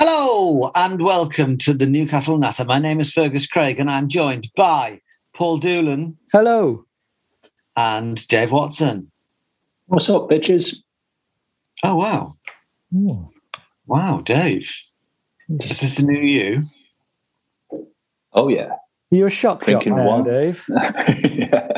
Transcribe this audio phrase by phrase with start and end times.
[0.00, 2.64] Hello and welcome to the Newcastle Natter.
[2.64, 5.00] My name is Fergus Craig and I'm joined by
[5.34, 6.16] Paul Doolan.
[6.32, 6.84] Hello.
[7.76, 9.10] And Dave Watson.
[9.86, 10.84] What's up, bitches?
[11.82, 12.36] Oh, wow.
[12.94, 13.28] Ooh.
[13.86, 14.72] Wow, Dave.
[15.48, 16.62] Is this the new you?
[18.32, 18.76] Oh, yeah.
[19.10, 20.24] You're a shock Drinking jock now, wine.
[20.24, 20.64] Dave.
[21.24, 21.72] yeah.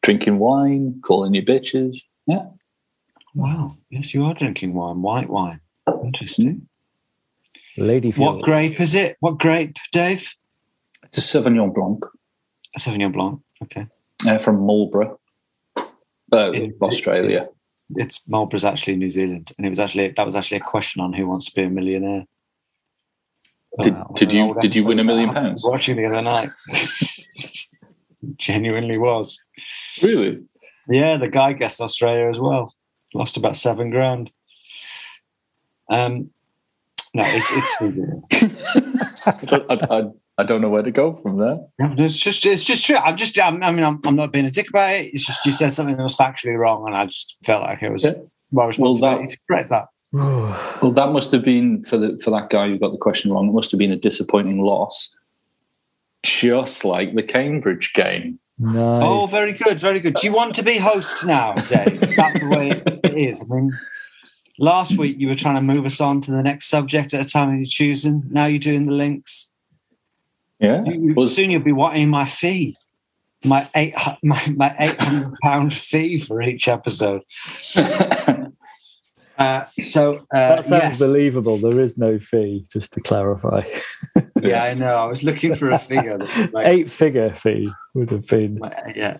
[0.00, 1.98] Drinking wine, calling you bitches.
[2.26, 2.46] Yeah.
[3.34, 3.76] Wow.
[3.90, 5.60] Yes, you are drinking wine, white wine.
[6.02, 6.66] Interesting.
[7.76, 9.16] Lady What grape is it?
[9.20, 10.28] What grape, Dave?
[11.04, 12.04] It's a Sauvignon Blanc.
[12.76, 13.40] A Sauvignon Blanc.
[13.62, 13.86] Okay.
[14.26, 15.18] Uh, from Marlborough,
[16.32, 17.48] uh, in, Australia.
[17.90, 21.02] It, it's Marlborough's actually New Zealand, and it was actually that was actually a question
[21.02, 22.26] on Who Wants to Be a Millionaire.
[23.80, 25.64] Did, uh, did you did you win a million pounds?
[25.64, 26.50] watching the other night.
[28.36, 29.42] Genuinely was.
[30.02, 30.44] Really?
[30.88, 32.72] Yeah, the guy guessed Australia as well.
[33.14, 34.30] Lost about seven grand.
[35.90, 36.30] Um,
[37.14, 39.26] no, it's it's.
[39.70, 40.04] I, I,
[40.38, 41.58] I, don't know where to go from there.
[41.78, 42.96] No, it's just it's just true.
[42.96, 45.12] I'm just I mean I'm, I'm not being a dick about it.
[45.12, 47.92] It's just you said something that was factually wrong, and I just felt like it
[47.92, 48.14] was yeah.
[48.50, 49.86] my responsibility well, that, to correct that.
[50.12, 53.48] well, that must have been for the for that guy who got the question wrong.
[53.48, 55.14] It must have been a disappointing loss,
[56.22, 58.38] just like the Cambridge game.
[58.58, 58.76] Nice.
[58.76, 60.14] Oh, very good, very good.
[60.14, 62.02] Do you want to be host now, Dave?
[62.02, 63.42] Is that the way it is?
[63.42, 63.72] I mean,
[64.58, 67.28] Last week you were trying to move us on to the next subject at a
[67.28, 68.22] time you're choosing.
[68.30, 69.50] Now you're doing the links.
[70.58, 70.84] Yeah.
[70.84, 72.76] You, well, soon you'll be wanting my fee,
[73.44, 77.22] my eight my, my eight hundred pound fee for each episode.
[79.38, 80.98] uh, so uh, that sounds yes.
[80.98, 81.56] believable.
[81.56, 83.62] There is no fee, just to clarify.
[84.40, 84.94] yeah, I know.
[84.96, 86.18] I was looking for a figure.
[86.52, 88.60] Like, eight figure fee would have been.
[88.94, 89.18] Yeah.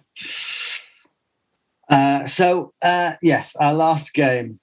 [1.88, 4.60] Uh, so uh, yes, our last game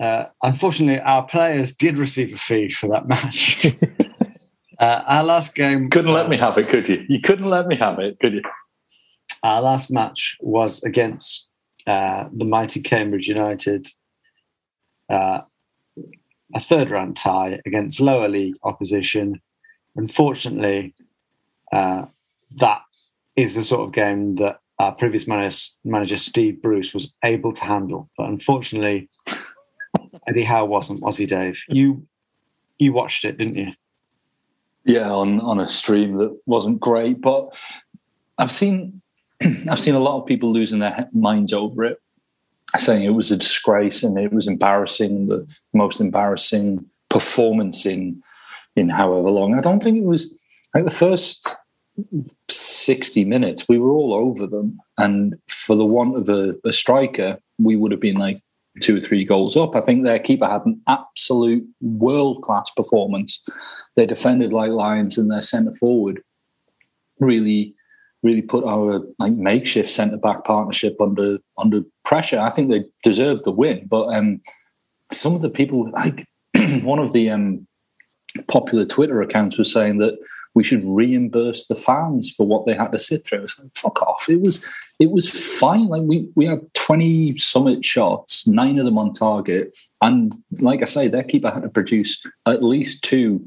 [0.00, 3.66] uh, unfortunately, our players did receive a fee for that match.
[4.78, 7.04] uh, our last game couldn't let me have it, could you?
[7.08, 8.42] You couldn't let me have it, could you?
[9.42, 11.48] Our last match was against
[11.86, 13.88] uh, the mighty Cambridge United,
[15.08, 15.40] uh,
[16.54, 19.40] a third round tie against lower league opposition.
[19.94, 20.94] Unfortunately,
[21.72, 22.06] uh,
[22.58, 22.82] that
[23.34, 27.64] is the sort of game that our previous manager, manager Steve Bruce was able to
[27.64, 28.10] handle.
[28.16, 29.08] But unfortunately,
[30.26, 31.62] Eddie Howe wasn't, was he, Dave?
[31.68, 32.06] You
[32.78, 33.72] you watched it, didn't you?
[34.84, 37.60] Yeah, on on a stream that wasn't great, but
[38.38, 39.00] I've seen
[39.70, 42.00] I've seen a lot of people losing their minds over it,
[42.76, 48.22] saying it was a disgrace and it was embarrassing, the most embarrassing performance in
[48.74, 49.54] in however long.
[49.54, 50.38] I don't think it was
[50.74, 51.56] like the first
[52.48, 54.78] 60 minutes, we were all over them.
[54.98, 58.40] And for the want of a, a striker, we would have been like,
[58.80, 59.74] two or three goals up.
[59.74, 63.42] I think their keeper had an absolute world class performance.
[63.94, 66.22] They defended like lions, and their centre forward
[67.20, 67.74] really,
[68.22, 72.38] really put our like makeshift centre back partnership under under pressure.
[72.38, 74.40] I think they deserved the win, but um,
[75.10, 76.26] some of the people like
[76.82, 77.66] one of the um,
[78.48, 80.18] popular Twitter accounts was saying that
[80.56, 83.44] we should reimburse the fans for what they had to sit through.
[83.44, 84.26] It's like fuck off.
[84.28, 84.66] It was
[84.98, 85.86] it was fine.
[85.86, 90.86] Like we we had twenty summit shots, nine of them on target, and like I
[90.86, 93.46] say, their keeper had to produce at least two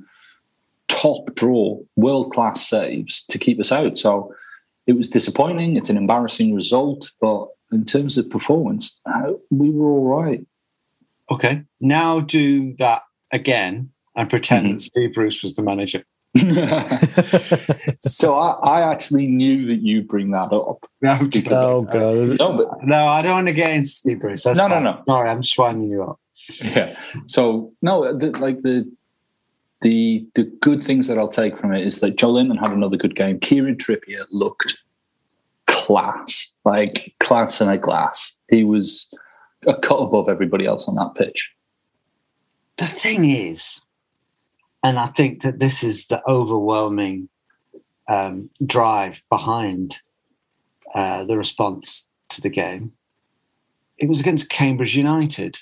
[0.88, 3.98] top draw world class saves to keep us out.
[3.98, 4.34] So
[4.86, 5.78] it was disappointing.
[5.78, 10.46] It's an embarrassing result, but in terms of performance, uh, we were all right.
[11.32, 13.02] Okay, now do that
[13.32, 14.78] again and pretend mm-hmm.
[14.78, 16.04] Steve Bruce was the manager.
[18.00, 20.86] so I, I, actually knew that you bring that up.
[21.02, 22.38] No, because, oh god!
[22.40, 24.44] No, but, no, I don't want to get into Steve Bruce.
[24.44, 24.84] That's no, fine.
[24.84, 24.98] no, no.
[24.98, 26.20] Sorry, I'm just winding you up.
[26.62, 27.00] Yeah.
[27.26, 28.92] So no, the, like the
[29.82, 33.16] the the good things that I'll take from it is that Joelinton had another good
[33.16, 33.40] game.
[33.40, 34.78] Kieran Trippier looked
[35.68, 38.38] class, like class in a glass.
[38.50, 39.12] He was
[39.66, 41.54] a cut above everybody else on that pitch.
[42.78, 43.82] The thing is,
[44.84, 47.30] and I think that this is the overwhelming
[48.08, 50.00] um, drive behind
[50.94, 52.94] uh, the response to the game.
[53.98, 55.62] It was against Cambridge United.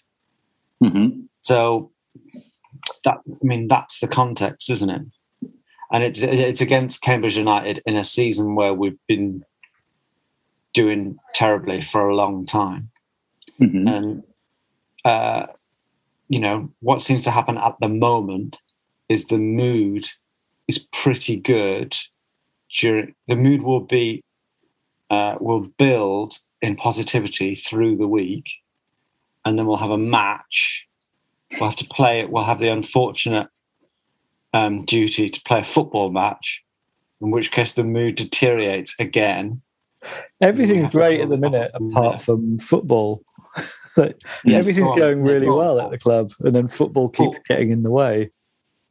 [0.84, 1.22] Mm-hmm.
[1.42, 1.92] So
[3.04, 5.02] that I mean that's the context, isn't it?
[5.92, 9.44] And it's it's against Cambridge United in a season where we've been
[10.74, 12.92] doing terribly for a long time,
[13.60, 13.88] mm-hmm.
[13.88, 14.24] and
[15.04, 15.48] uh,
[16.28, 18.60] you know what seems to happen at the moment
[19.09, 20.07] is the mood
[20.68, 21.95] is pretty good
[22.69, 24.24] during the mood will be
[25.09, 28.50] uh, will build in positivity through the week
[29.45, 30.86] and then we'll have a match.
[31.54, 33.48] We'll have to play it we'll have the unfortunate
[34.54, 36.63] um, duty to play a football match
[37.21, 39.62] in which case the mood deteriorates again.
[40.42, 43.24] Everything's great at the minute apart from football.
[44.45, 47.92] Yes, everything's going really well at the club and then football keeps getting in the
[47.92, 48.30] way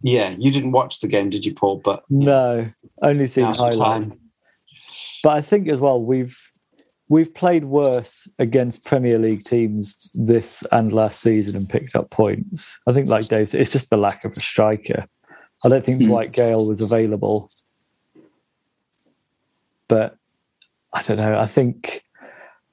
[0.03, 1.81] yeah, you didn't watch the game, did you, Paul?
[1.85, 2.69] But no,
[3.03, 4.09] only seen highlights.
[5.23, 6.39] But I think as well we've
[7.09, 12.79] we've played worse against Premier League teams this and last season and picked up points.
[12.87, 15.07] I think, like Dave, it's just the lack of a striker.
[15.65, 16.09] I don't think hmm.
[16.09, 17.51] Dwight Gayle was available,
[19.89, 20.17] but
[20.93, 21.39] I don't know.
[21.39, 22.05] I think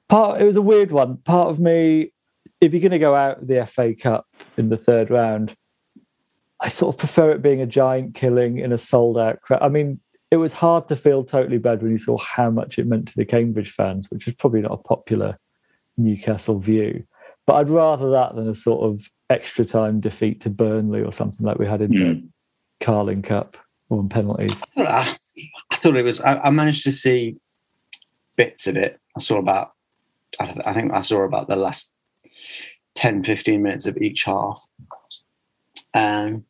[0.08, 1.18] part it was a weird one.
[1.18, 2.12] Part of me,
[2.60, 5.56] if you're going to go out the FA Cup in the third round,
[6.64, 9.60] I sort of prefer it being a giant killing in a sold out crowd.
[9.60, 10.00] I mean,
[10.30, 13.16] it was hard to feel totally bad when you saw how much it meant to
[13.16, 15.38] the Cambridge fans, which is probably not a popular
[15.98, 17.04] Newcastle view.
[17.46, 21.46] But I'd rather that than a sort of extra time defeat to Burnley or something
[21.46, 21.98] like we had in mm.
[21.98, 22.26] the hmm.
[22.80, 23.58] Carling Cup
[23.90, 24.62] on penalties.
[24.78, 25.14] I
[25.74, 26.22] thought, it was.
[26.22, 27.36] I, I, managed to see
[28.38, 28.98] bits of it.
[29.14, 29.72] I saw about.
[30.40, 31.90] I, I think I saw about the last
[32.94, 34.64] 10, 15 minutes of each half.
[35.92, 36.46] Um,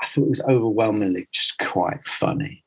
[0.00, 2.64] I thought, it was overwhelmingly just quite funny.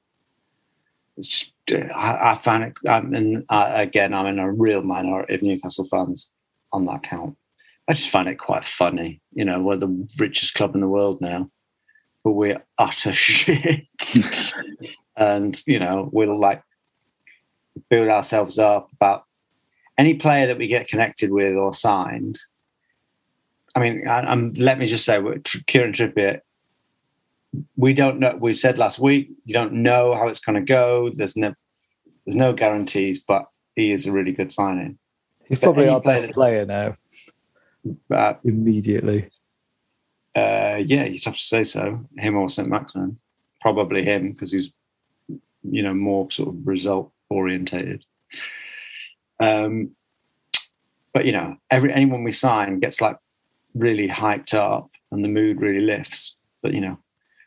[1.19, 5.41] Just, I, I, found it, um, and I, again, I'm in a real minority of
[5.41, 6.29] Newcastle fans
[6.73, 7.37] on that count.
[7.87, 9.21] I just find it quite funny.
[9.33, 11.49] You know, we're the richest club in the world now,
[12.23, 13.87] but we're utter shit.
[15.17, 16.63] and, you know, we'll like
[17.89, 19.25] build ourselves up about
[19.97, 22.39] any player that we get connected with or signed
[23.75, 25.19] I mean, I, let me just say,
[25.67, 26.41] Kieran Trippier,
[27.75, 28.37] we don't know.
[28.39, 31.11] We said last week, you don't know how it's going to go.
[31.13, 31.53] There's no,
[32.25, 33.45] there's no guarantees, but
[33.75, 34.97] he is a really good signing.
[35.47, 36.95] He's but probably our best that, player now.
[38.09, 39.29] Uh, immediately.
[40.35, 41.99] Uh, yeah, you'd have to say so.
[42.17, 42.69] Him or St.
[42.69, 43.19] Maximin.
[43.59, 44.71] Probably him because he's,
[45.27, 48.05] you know, more sort of result orientated.
[49.39, 49.91] Um,
[51.13, 53.17] but you know, every anyone we sign gets like
[53.73, 56.35] really hyped up and the mood really lifts.
[56.61, 56.99] But you know,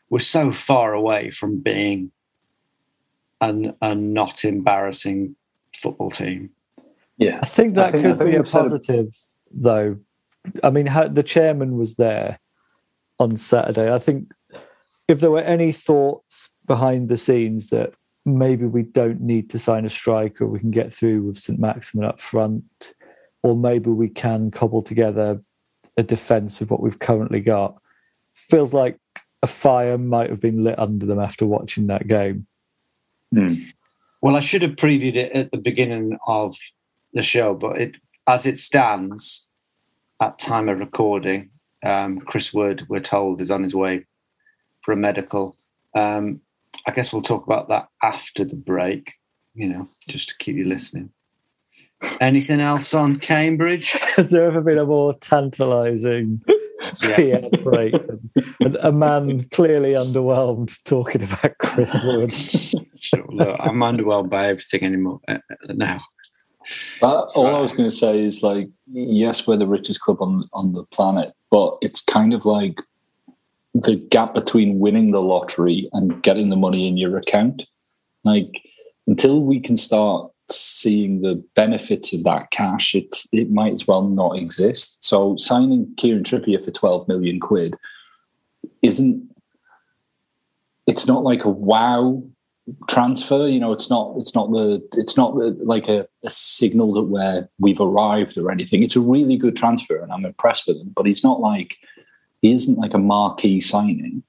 [0.09, 2.11] we're so far away from being
[3.41, 5.35] a, a not embarrassing
[5.75, 6.51] football team.
[7.17, 9.15] Yeah, I think that I think, could think be a positive, of...
[9.51, 9.97] though.
[10.63, 12.39] I mean, the chairman was there
[13.19, 13.91] on Saturday.
[13.91, 14.31] I think
[15.07, 17.93] if there were any thoughts behind the scenes that
[18.25, 21.59] maybe we don't need to sign a striker, or we can get through with St
[21.59, 22.93] Maximin up front,
[23.43, 25.41] or maybe we can cobble together
[25.97, 27.75] a defence with what we've currently got.
[28.33, 28.99] Feels like
[29.41, 32.47] a fire might have been lit under them after watching that game.
[33.33, 33.65] Mm.
[34.21, 36.55] Well, I should have previewed it at the beginning of
[37.13, 37.95] the show, but it,
[38.27, 39.47] as it stands
[40.21, 41.51] at time of recording,
[41.83, 44.05] um, Chris Wood, we're told, is on his way
[44.81, 45.55] for a medical.
[45.95, 46.41] Um,
[46.87, 49.13] I guess we'll talk about that after the break,
[49.53, 51.11] you know, just to keep you listening.
[52.19, 53.91] Anything else on Cambridge?
[54.15, 56.41] Has there ever been a more tantalising
[57.03, 57.21] yeah.
[57.21, 57.95] yeah great.
[58.59, 62.31] And a man clearly underwhelmed talking about Chris Wood.
[62.99, 66.01] sure, look, I'm underwhelmed by everything anymore uh, now.
[66.99, 70.43] But all I was going to say is like, yes, we're the richest club on
[70.53, 72.79] on the planet, but it's kind of like
[73.73, 77.65] the gap between winning the lottery and getting the money in your account.
[78.23, 78.61] Like
[79.05, 84.03] until we can start seeing the benefits of that cash, it it might as well
[84.07, 85.03] not exist.
[85.03, 87.75] So signing Kieran Trippier for twelve million quid
[88.81, 89.29] isn't.
[90.87, 92.23] It's not like a wow
[92.87, 93.47] transfer.
[93.47, 94.15] You know, it's not.
[94.17, 94.87] It's not the.
[94.93, 98.83] It's not the, like a, a signal that we're we've arrived or anything.
[98.83, 100.91] It's a really good transfer, and I'm impressed with him.
[100.95, 101.77] But he's not like
[102.41, 104.23] he isn't like a marquee signing.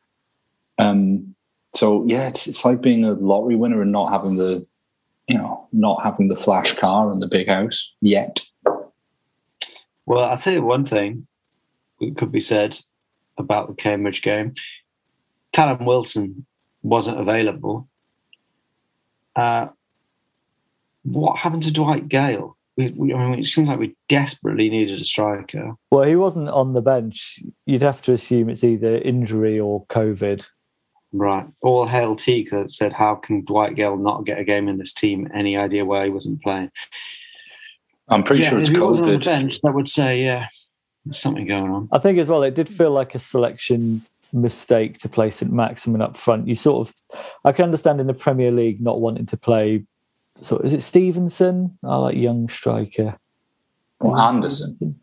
[0.78, 1.34] Um.
[1.74, 4.66] So yeah, it's it's like being a lottery winner and not having the,
[5.28, 8.42] you know, not having the flash car and the big house yet.
[10.06, 11.26] Well, I'll tell you one thing
[12.00, 12.78] that could be said
[13.38, 14.54] about the Cambridge game.
[15.52, 16.46] Callum Wilson
[16.82, 17.88] wasn't available
[19.36, 19.68] uh,
[21.04, 22.56] what happened to Dwight Gayle?
[22.76, 25.74] We, we, I mean, it seems like we desperately needed a striker.
[25.90, 27.38] Well, he wasn't on the bench.
[27.64, 30.46] You'd have to assume it's either injury or COVID.
[31.18, 31.46] Right.
[31.62, 35.28] All hail Tika said, How can Dwight Gayle not get a game in this team?
[35.34, 36.70] Any idea why he wasn't playing?
[38.08, 39.02] I'm pretty yeah, sure it's if COVID.
[39.02, 40.48] on the bench, that would say, yeah,
[41.04, 41.88] there's something going on.
[41.92, 46.02] I think as well, it did feel like a selection mistake to play St Maximin
[46.02, 46.46] up front.
[46.46, 46.94] You sort of,
[47.44, 49.84] I can understand in the Premier League not wanting to play.
[50.36, 51.78] So is it Stephenson?
[51.82, 53.16] I like young striker.
[54.00, 55.00] Or Anderson.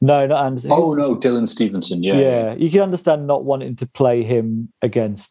[0.00, 0.72] No, not Anderson.
[0.72, 2.02] Oh no, Dylan Stephenson.
[2.02, 2.54] Yeah, yeah.
[2.54, 5.30] You can understand not wanting to play him against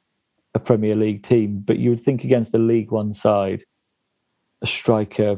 [0.54, 3.64] a Premier League team, but you would think against a League One side,
[4.62, 5.38] a striker,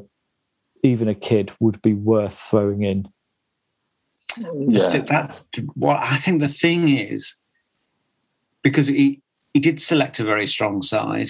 [0.84, 3.08] even a kid, would be worth throwing in.
[4.55, 6.39] Yeah, that's what I think.
[6.39, 7.36] The thing is,
[8.63, 9.22] because he
[9.53, 11.29] he did select a very strong side.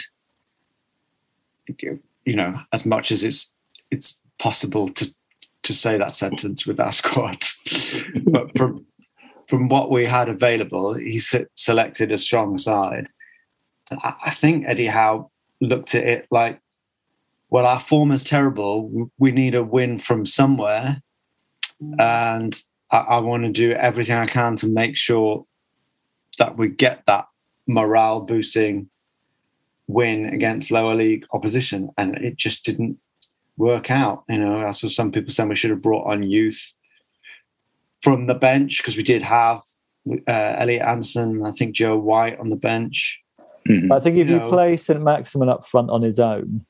[1.78, 3.52] You know, as much as it's
[3.92, 5.14] it's possible to
[5.64, 7.44] to say that sentence with our squad,
[8.26, 8.86] but from
[9.50, 11.20] from what we had available, he
[11.56, 13.10] selected a strong side.
[14.04, 15.30] I think Eddie Howe
[15.62, 16.60] looked at it like,
[17.50, 19.10] well, our form is terrible.
[19.18, 21.02] We need a win from somewhere,
[22.00, 22.60] and
[22.92, 25.46] I, I want to do everything I can to make sure
[26.40, 27.28] that we get that
[27.68, 28.90] morale boosting
[29.88, 32.98] win against lower league opposition, and it just didn't
[33.58, 34.24] work out.
[34.30, 36.74] You know, I saw some people saying we should have brought on youth
[38.02, 39.62] from the bench because we did have
[40.28, 43.23] uh, Elliot Anderson, I think Joe White on the bench.
[43.68, 43.92] Mm-hmm.
[43.92, 46.66] I think if you, you know, play St Maximin up front on his own,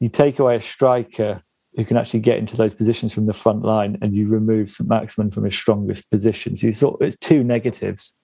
[0.00, 1.42] you take away a striker
[1.76, 4.88] who can actually get into those positions from the front line, and you remove St
[4.88, 6.56] Maximin from his strongest position.
[6.56, 8.16] So you sort of, it's two negatives.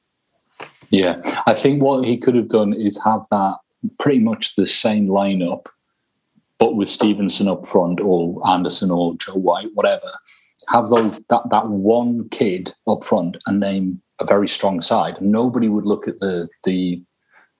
[0.91, 3.57] Yeah, I think what he could have done is have that
[3.99, 5.67] pretty much the same lineup,
[6.59, 10.11] but with Stephenson up front or Anderson or Joe White, whatever.
[10.69, 15.21] Have those that that one kid up front and name a very strong side.
[15.21, 17.03] Nobody would look at the the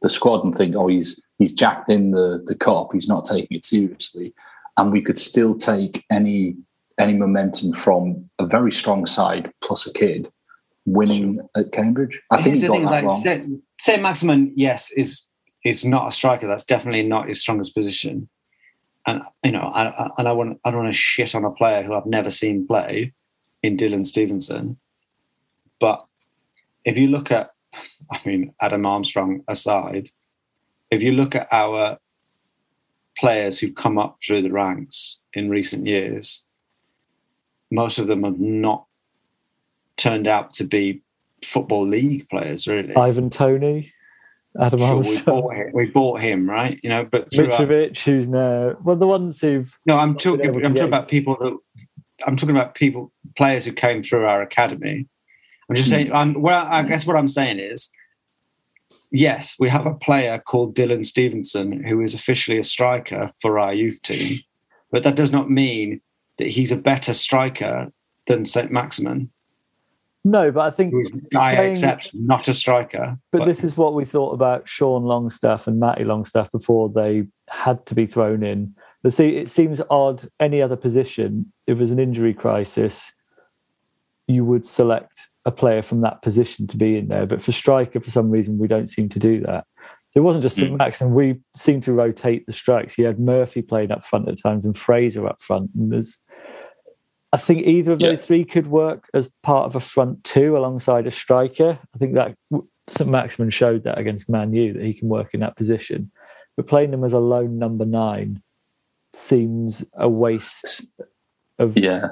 [0.02, 2.90] the squad and think, oh, he's he's jacked in the the cup.
[2.92, 4.35] He's not taking it seriously,
[4.76, 6.57] and we could still take any
[6.99, 10.30] any momentum from a very strong side plus a kid
[10.87, 11.64] winning sure.
[11.64, 12.21] at Cambridge.
[12.30, 13.21] I think he got thing, that like, wrong.
[13.21, 13.45] Say,
[13.78, 15.26] say Maximin, yes, is
[15.64, 16.47] is not a striker.
[16.47, 18.28] That's definitely not his strongest position.
[19.07, 21.83] And you know, I, and I want I don't want to shit on a player
[21.83, 23.12] who I've never seen play
[23.62, 24.78] in Dylan Stephenson.
[25.80, 26.04] But
[26.85, 27.50] if you look at,
[28.11, 30.11] I mean, Adam Armstrong aside,
[30.91, 31.99] if you look at our
[33.17, 36.45] players who've come up through the ranks in recent years,
[37.71, 38.87] most of them have not
[39.97, 41.03] turned out to be
[41.45, 42.97] football league players, really.
[42.97, 43.93] Ivan Toney,
[44.59, 46.81] Adam sure, we bought, him, we bought him, right?
[46.83, 50.47] You know, but Mitrovic, who's now well, the ones who've no, I'm talking.
[50.47, 51.87] I'm talking about people that
[52.27, 55.07] I'm talking about people players who came through our academy.
[55.71, 56.09] I'm just saying.
[56.09, 56.12] Hmm.
[56.12, 57.91] Um, I'm, well, I guess what I'm saying is,
[59.11, 63.73] yes, we have a player called Dylan Stephenson who is officially a striker for our
[63.73, 64.39] youth team,
[64.91, 66.00] but that does not mean
[66.39, 67.93] that he's a better striker
[68.27, 69.31] than Saint Maximin.
[70.23, 70.93] No, but I think
[71.35, 73.17] I playing, accept not a striker.
[73.31, 77.27] But, but, this is what we thought about Sean Longstaff and Matty Longstaff before they
[77.49, 78.75] had to be thrown in.
[79.03, 80.29] It seems odd.
[80.39, 83.12] Any other position, if there's an injury crisis,
[84.27, 87.26] you would select a player from that position to be in there.
[87.26, 89.66] But for striker, for some reason, we don't seem to do that.
[90.14, 90.73] It wasn't just St.
[90.73, 90.78] Mm.
[90.78, 92.99] Max, and we seem to rotate the strikes.
[92.99, 95.71] You had Murphy playing up front at times and Fraser up front.
[95.75, 96.19] And there's
[97.33, 98.09] I think either of yeah.
[98.09, 101.78] those three could work as part of a front two alongside a striker.
[101.95, 102.35] I think that
[102.88, 106.11] St Maximin showed that against Man U that he can work in that position.
[106.57, 108.42] But playing them as a lone number nine
[109.12, 111.00] seems a waste
[111.59, 112.09] of yeah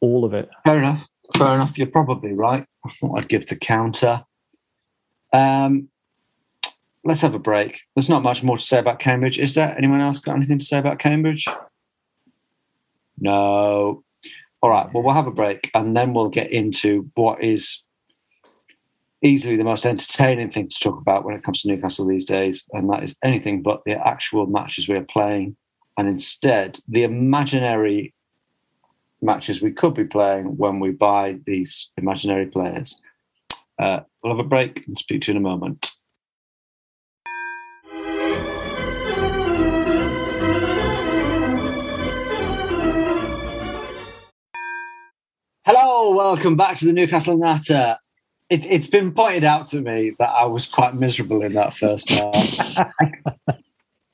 [0.00, 0.48] all of it.
[0.64, 1.08] Fair enough.
[1.36, 1.78] Fair enough.
[1.78, 2.66] You're probably right.
[2.86, 4.24] I thought I'd give the counter.
[5.32, 5.88] Um,
[7.04, 7.82] let's have a break.
[7.94, 9.38] There's not much more to say about Cambridge.
[9.38, 9.74] Is there?
[9.76, 11.46] Anyone else got anything to say about Cambridge?
[13.18, 14.02] No.
[14.62, 14.92] All right.
[14.92, 17.82] Well, we'll have a break and then we'll get into what is
[19.22, 22.64] easily the most entertaining thing to talk about when it comes to Newcastle these days.
[22.72, 25.56] And that is anything but the actual matches we are playing.
[25.98, 28.14] And instead, the imaginary
[29.22, 33.00] matches we could be playing when we buy these imaginary players.
[33.78, 35.92] Uh, we'll have a break and speak to you in a moment.
[45.66, 47.96] Hello, welcome back to the Newcastle Natter.
[48.48, 52.10] It, has been pointed out to me that I was quite miserable in that first
[52.10, 52.86] half.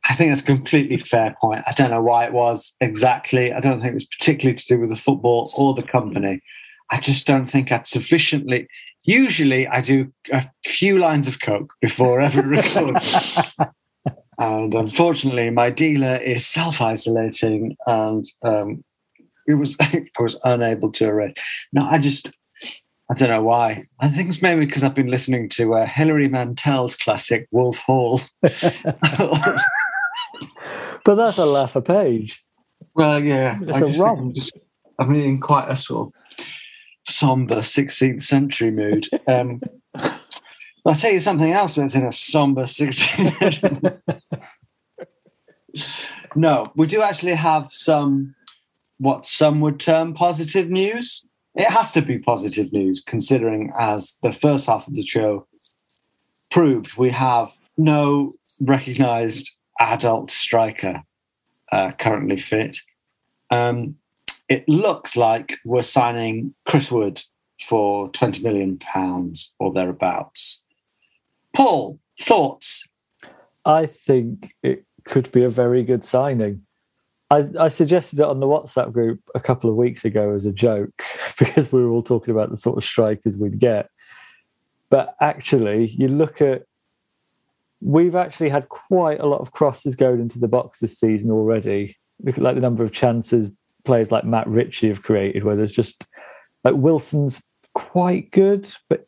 [0.09, 1.65] I think that's a completely fair point.
[1.67, 3.53] I don't know why it was exactly.
[3.53, 6.41] I don't think it was particularly to do with the football or the company.
[6.91, 8.69] I just don't think I'd sufficiently.
[9.05, 13.01] Usually, I do a few lines of coke before every recording.
[14.39, 18.85] and unfortunately, my dealer is self isolating, and um,
[19.47, 21.37] it was I was unable to arrange.
[21.73, 22.31] No, I just
[23.11, 23.87] I don't know why.
[24.01, 28.21] I think it's maybe because I've been listening to uh, Hilary Mantel's classic Wolf Hall.
[31.07, 32.45] but that's a laugh a page.
[32.95, 34.35] Well, yeah, it's I a rom.
[34.99, 36.47] I'm in quite a sort of
[37.07, 39.07] somber 16th century mood.
[39.29, 39.63] Um,
[40.85, 43.81] I'll tell you something else that's in a somber 16th century.
[46.35, 48.35] no, we do actually have some,
[48.99, 51.25] what some would term positive news.
[51.55, 55.47] It has to be positive news, considering as the first half of the show
[56.51, 58.33] proved, we have no
[58.67, 61.03] recognized adult striker
[61.73, 62.79] uh, currently fit.
[63.51, 63.97] Um,
[64.49, 67.23] it looks like we're signing Chris Wood
[67.69, 70.63] for twenty million pounds or thereabouts.
[71.55, 72.87] Paul, thoughts?
[73.65, 76.63] I think it could be a very good signing.
[77.31, 80.53] I, I, suggested it on the WhatsApp group a couple of weeks ago as a
[80.53, 81.03] joke
[81.39, 83.91] because we were all talking about the sort of strikers we'd get.
[84.91, 86.63] But actually, you look at
[87.81, 91.97] we've actually had quite a lot of crosses going into the box this season already.
[92.23, 93.51] Look at like the number of chances
[93.87, 96.07] players like Matt Ritchie have created, where there's just
[96.65, 97.43] like Wilson's
[97.75, 99.07] quite good, but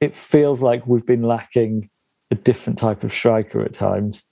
[0.00, 1.90] it feels like we've been lacking
[2.30, 4.22] a different type of striker at times.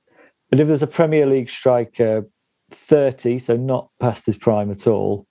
[0.51, 2.29] But if there's a Premier League striker,
[2.71, 5.27] 30, so not past his prime at all,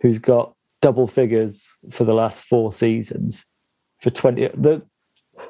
[0.00, 3.46] who's got double figures for the last four seasons
[4.00, 4.82] for 20, the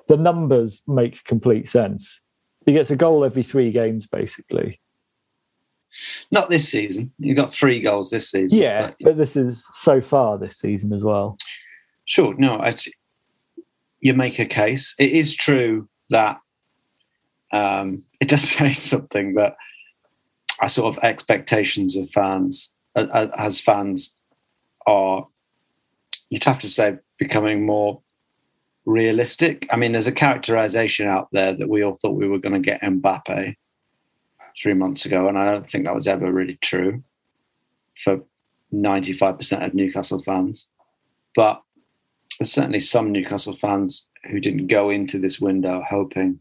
[0.08, 2.20] the numbers make complete sense.
[2.64, 4.80] He gets a goal every three games, basically.
[6.30, 7.12] Not this season.
[7.18, 8.58] You got three goals this season.
[8.58, 11.38] Yeah, but, but this is so far this season as well.
[12.04, 12.34] Sure.
[12.36, 12.72] No, I,
[14.00, 14.94] you make a case.
[14.98, 16.38] It is true that
[17.52, 19.56] um, it does say something that
[20.60, 24.16] our sort of expectations of fans as fans
[24.86, 25.26] are,
[26.30, 28.00] you'd have to say, becoming more
[28.86, 29.66] realistic.
[29.70, 32.60] I mean, there's a characterization out there that we all thought we were going to
[32.60, 33.54] get Mbappe
[34.60, 37.02] three months ago, and I don't think that was ever really true
[37.94, 38.20] for
[38.72, 40.70] 95% of Newcastle fans.
[41.34, 41.60] But
[42.38, 46.40] there's certainly some Newcastle fans who didn't go into this window hoping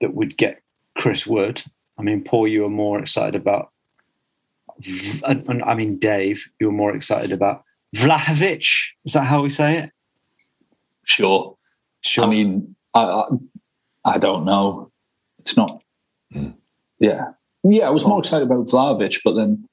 [0.00, 0.62] that we'd get
[0.96, 1.62] Chris Wood.
[1.98, 3.70] I mean, Paul, you were more excited about.
[5.24, 8.88] I mean, Dave, you were more excited about Vlahovic.
[9.04, 9.92] Is that how we say it?
[11.04, 11.56] Sure.
[12.02, 12.24] Sure.
[12.24, 13.24] I mean, I, I,
[14.04, 14.90] I don't know.
[15.38, 15.82] It's not.
[16.34, 16.54] Mm.
[16.98, 17.30] Yeah,
[17.64, 17.86] yeah.
[17.86, 19.68] I was more excited about Vlahovic, but then,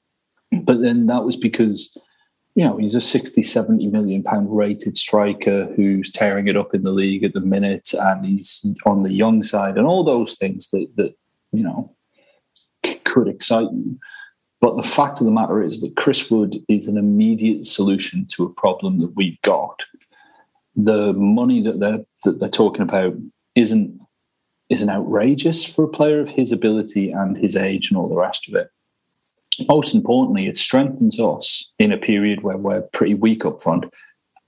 [0.62, 1.96] but then that was because
[2.54, 6.82] you know he's a 60 70 million pound rated striker who's tearing it up in
[6.82, 10.68] the league at the minute and he's on the young side and all those things
[10.68, 11.14] that that
[11.52, 11.94] you know
[13.04, 13.98] could excite you
[14.60, 18.44] but the fact of the matter is that chris wood is an immediate solution to
[18.44, 19.84] a problem that we've got
[20.76, 23.14] the money that they're that they're talking about
[23.54, 23.98] isn't
[24.68, 28.48] isn't outrageous for a player of his ability and his age and all the rest
[28.48, 28.70] of it.
[29.68, 33.84] Most importantly, it strengthens us in a period where we're pretty weak up front,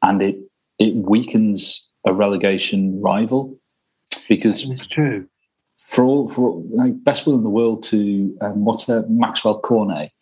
[0.03, 0.37] and it
[0.79, 3.59] it weakens a relegation rival
[4.29, 5.27] because it's true.
[5.77, 10.13] For all for like best will in the world to um, what's that Maxwell Cornet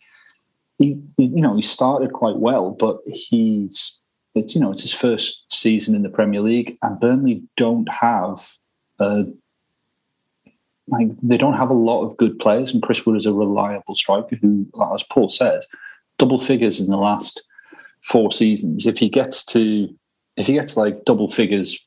[0.81, 4.00] he, you know, he started quite well, but he's
[4.35, 8.55] it's you know it's his first season in the Premier League, and Burnley don't have
[8.99, 9.25] a
[10.87, 13.95] like they don't have a lot of good players, and Chris Wood is a reliable
[13.95, 15.67] striker who, as Paul says,
[16.17, 17.43] double figures in the last
[18.01, 18.85] four seasons.
[18.85, 19.93] If he gets to
[20.37, 21.85] if he gets like double figures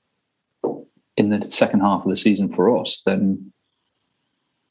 [1.16, 3.52] in the second half of the season for us, then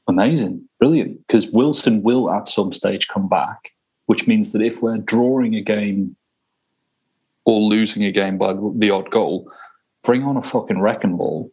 [0.07, 1.17] amazing, brilliant.
[1.25, 3.71] Because Wilson will at some stage come back,
[4.05, 6.15] which means that if we're drawing a game
[7.45, 9.51] or losing a game by the odd goal,
[10.03, 11.51] bring on a fucking wrecking ball.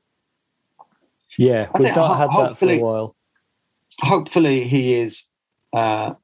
[1.38, 3.16] Yeah, we've not had that for a while.
[4.00, 5.26] Hopefully, he is
[5.72, 6.14] uh,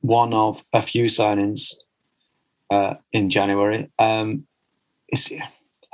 [0.00, 1.74] one of a few signings
[2.70, 3.90] uh, in January.
[3.98, 4.46] Um,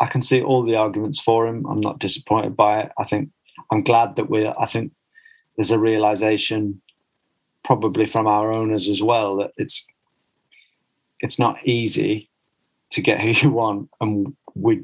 [0.00, 1.66] I can see all the arguments for him.
[1.66, 2.92] I'm not disappointed by it.
[2.98, 3.30] I think
[3.70, 4.54] I'm glad that we're.
[4.58, 4.92] I think
[5.56, 6.80] there's a realization,
[7.64, 9.84] probably from our owners as well, that it's
[11.20, 12.29] it's not easy
[12.90, 14.82] to get who you want, and we,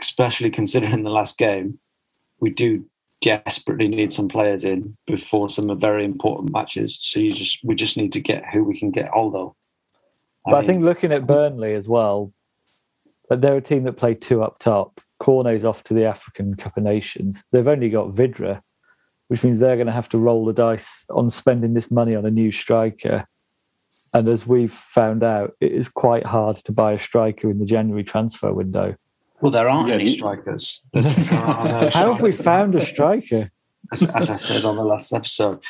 [0.00, 1.78] especially considering the last game,
[2.40, 2.84] we do
[3.20, 6.98] desperately need some players in before some very important matches.
[7.00, 9.54] So you just we just need to get who we can get hold of.
[10.46, 12.32] I but mean, I think looking at Burnley as well,
[13.28, 15.00] but they're a team that play two up top.
[15.20, 17.44] Cornet's off to the African Cup of Nations.
[17.50, 18.62] They've only got Vydra,
[19.26, 22.24] which means they're going to have to roll the dice on spending this money on
[22.24, 23.26] a new striker.
[24.14, 27.66] And as we've found out, it is quite hard to buy a striker in the
[27.66, 28.96] January transfer window.
[29.40, 30.82] Well, there aren't yeah, any strikers.
[30.92, 31.04] There
[31.38, 33.50] are How have we found a striker?
[33.92, 35.60] As, as I said on the last episode,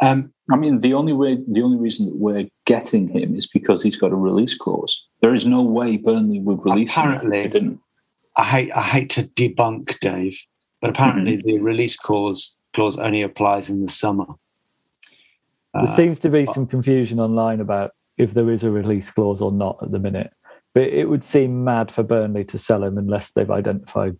[0.00, 3.82] um, I mean, the only way, the only reason that we're getting him is because
[3.82, 5.06] he's got a release clause.
[5.20, 7.50] There is no way Burnley would release apparently, him.
[7.50, 7.80] Didn't.
[8.36, 10.38] I hate, I hate to debunk Dave,
[10.80, 11.46] but apparently mm-hmm.
[11.46, 14.26] the release clause clause only applies in the summer.
[15.74, 19.40] There uh, seems to be some confusion online about if there is a release clause
[19.40, 20.32] or not at the minute.
[20.74, 24.16] But it would seem mad for Burnley to sell him unless they've identified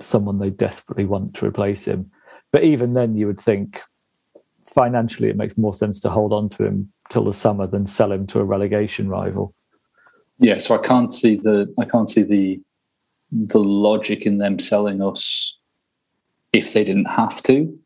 [0.00, 2.10] someone they desperately want to replace him.
[2.50, 3.80] But even then, you would think
[4.66, 8.10] financially it makes more sense to hold on to him till the summer than sell
[8.10, 9.54] him to a relegation rival.
[10.38, 12.60] Yeah, so I can't see the I can't see the
[13.30, 15.58] the logic in them selling us
[16.52, 17.78] if they didn't have to,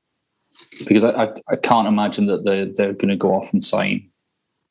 [0.84, 4.10] because I I, I can't imagine that they're they're going to go off and sign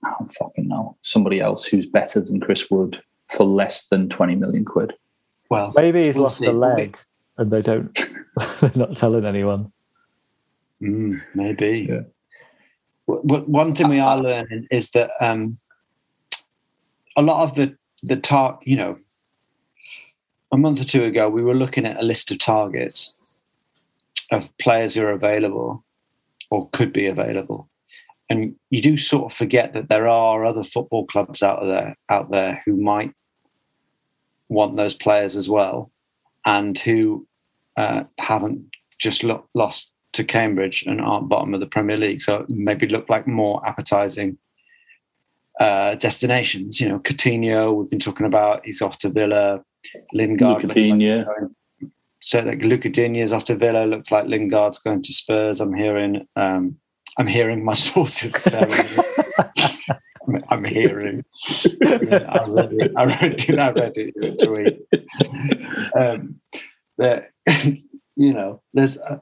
[0.03, 4.35] I don't fucking know somebody else who's better than Chris Wood for less than 20
[4.35, 4.93] million quid.
[5.49, 6.45] Well, maybe he's we'll lost see.
[6.45, 6.97] a leg
[7.37, 7.97] and they don't,
[8.61, 9.71] they're not telling anyone.
[10.81, 11.87] Mm, maybe.
[11.89, 12.01] Yeah.
[13.07, 15.59] One thing we are learning is that um,
[17.15, 18.97] a lot of the the tar, you know,
[20.51, 23.45] a month or two ago, we were looking at a list of targets
[24.31, 25.84] of players who are available
[26.51, 27.69] or could be available,
[28.29, 32.31] and you do sort of forget that there are other football clubs out there out
[32.31, 33.11] there who might
[34.49, 35.91] want those players as well,
[36.45, 37.27] and who
[37.77, 38.63] uh, haven't
[38.99, 43.09] just lo- lost to Cambridge and aren't bottom of the Premier League, so maybe look
[43.09, 44.37] like more appetizing
[45.59, 46.79] uh, destinations.
[46.79, 49.61] You know, Coutinho, we've been talking about, he's off to Villa.
[50.13, 51.25] Lingard, Coutinho.
[52.25, 52.89] So like Luca
[53.21, 53.85] is to Villa.
[53.85, 55.61] Looks like Lingard's going to Spurs.
[55.61, 56.27] I'm hearing.
[56.35, 56.75] Um,
[57.19, 58.43] I'm hearing my sources.
[60.49, 61.23] I'm hearing.
[61.85, 62.91] I read it.
[62.97, 63.59] I read it.
[63.59, 63.93] I read
[64.43, 64.87] tweet.
[65.95, 66.41] Um,
[66.97, 67.29] that
[68.15, 69.21] you know, there's a,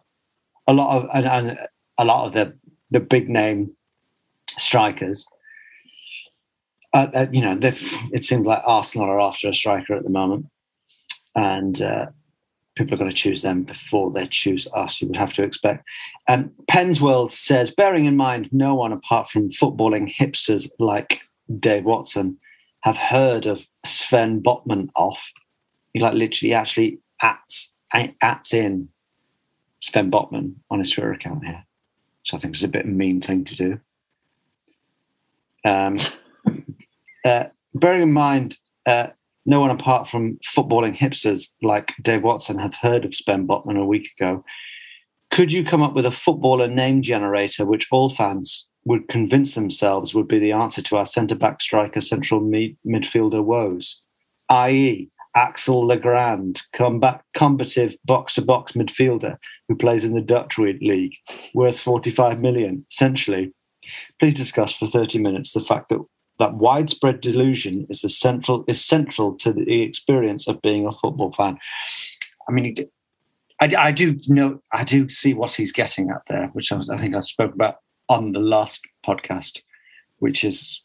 [0.68, 1.60] a lot of and, and,
[1.98, 2.58] a lot of the
[2.90, 3.76] the big name
[4.58, 5.28] strikers.
[6.94, 7.60] Uh, uh, you know,
[8.14, 10.46] it seems like Arsenal are after a striker at the moment,
[11.36, 12.06] and uh,
[12.76, 15.86] people are going to choose them before they choose us, you would have to expect.
[16.28, 21.22] Um, Pensworld says, bearing in mind no one apart from footballing hipsters like
[21.60, 22.38] Dave Watson
[22.82, 25.32] have heard of Sven Botman off.
[25.94, 27.40] He like literally actually at
[27.94, 28.90] at in
[29.82, 31.64] Sven Botman on his Twitter account here,
[32.24, 33.80] So I think it's a bit mean thing to do.
[35.66, 35.98] Um,
[37.26, 39.08] uh, bearing in mind uh,
[39.46, 43.86] no one apart from footballing hipsters like Dave Watson have heard of Sven Botman a
[43.86, 44.44] week ago.
[45.32, 50.14] Could you come up with a footballer name generator which all fans would convince themselves
[50.14, 54.02] would be the answer to our centre back striker central mid- midfielder woes?
[54.50, 61.16] I.e., Axel Legrand, combat, combative box to box midfielder who plays in the Dutch league,
[61.56, 63.52] worth 45 million, essentially.
[64.20, 66.06] Please discuss for 30 minutes the fact that
[66.44, 71.32] that widespread delusion is the central is central to the experience of being a football
[71.32, 71.58] fan.
[72.50, 72.76] I mean,
[73.62, 76.98] I, I do know I do see what he's getting at there, which I, I
[76.98, 77.78] think I spoke about
[78.10, 79.62] on the last podcast.
[80.20, 80.82] which is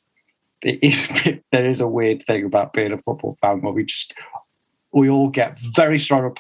[0.63, 0.79] it,
[1.27, 4.15] it, there is a weird thing about being a football fan where we just
[4.93, 6.33] we all get very strong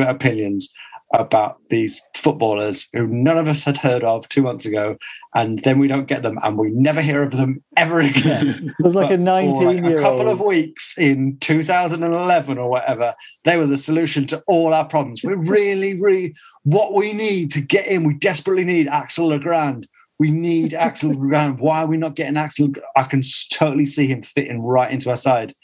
[0.00, 0.68] opinions
[1.14, 4.96] about these footballers who none of us had heard of two months ago,
[5.34, 8.74] and then we don't get them, and we never hear of them ever again.
[8.78, 13.14] There's like a 19 like couple of weeks in 2011 or whatever.
[13.44, 15.22] They were the solution to all our problems.
[15.22, 18.04] We really, really what we need to get in.
[18.04, 19.86] We desperately need Axel Legrand.
[20.18, 21.60] We need Axel Legrand.
[21.60, 22.68] Why are we not getting Axel?
[22.96, 23.22] I can
[23.52, 25.54] totally see him fitting right into our side.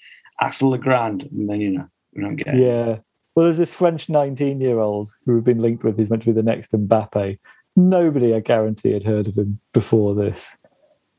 [0.40, 2.56] Axel Legrand, and then you know we don't get.
[2.56, 2.98] Yeah.
[3.40, 5.96] Well, there's this French 19 year old who we've been linked with.
[5.96, 7.38] He's meant to be the next Mbappe.
[7.74, 10.58] Nobody, I guarantee, had heard of him before this,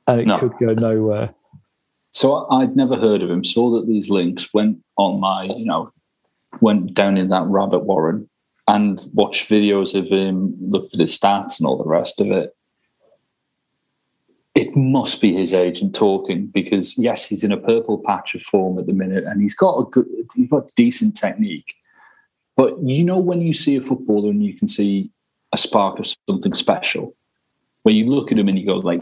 [0.06, 0.38] and it no.
[0.38, 1.34] could go nowhere.
[2.12, 3.44] So I'd never heard of him.
[3.44, 5.90] Saw that these links went on my, you know,
[6.60, 8.30] went down in that rabbit warren
[8.68, 12.56] and watched videos of him, looked at his stats and all the rest of it.
[14.54, 18.78] It must be his agent talking because yes, he's in a purple patch of form
[18.78, 20.06] at the minute, and he's got a good,
[20.36, 21.78] he's got decent technique.
[22.62, 25.10] But you know, when you see a footballer and you can see
[25.52, 27.16] a spark of something special,
[27.82, 29.02] where you look at him and you go, like,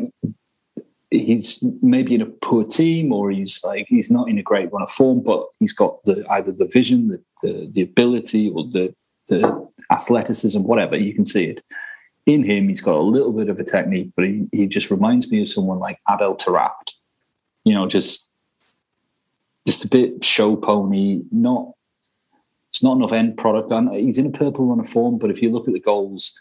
[1.10, 4.84] he's maybe in a poor team or he's like he's not in a great run
[4.84, 8.96] of form, but he's got the either the vision, the the, the ability, or the
[9.28, 10.96] the athleticism, whatever.
[10.96, 11.62] You can see it
[12.26, 12.70] in him.
[12.70, 15.50] He's got a little bit of a technique, but he, he just reminds me of
[15.50, 16.94] someone like Adel Taarabt.
[17.66, 18.32] You know, just
[19.68, 21.74] just a bit show pony, not
[22.80, 23.72] it's not enough end product.
[23.74, 26.32] And he's in a purple run of form, but if you look at the goals,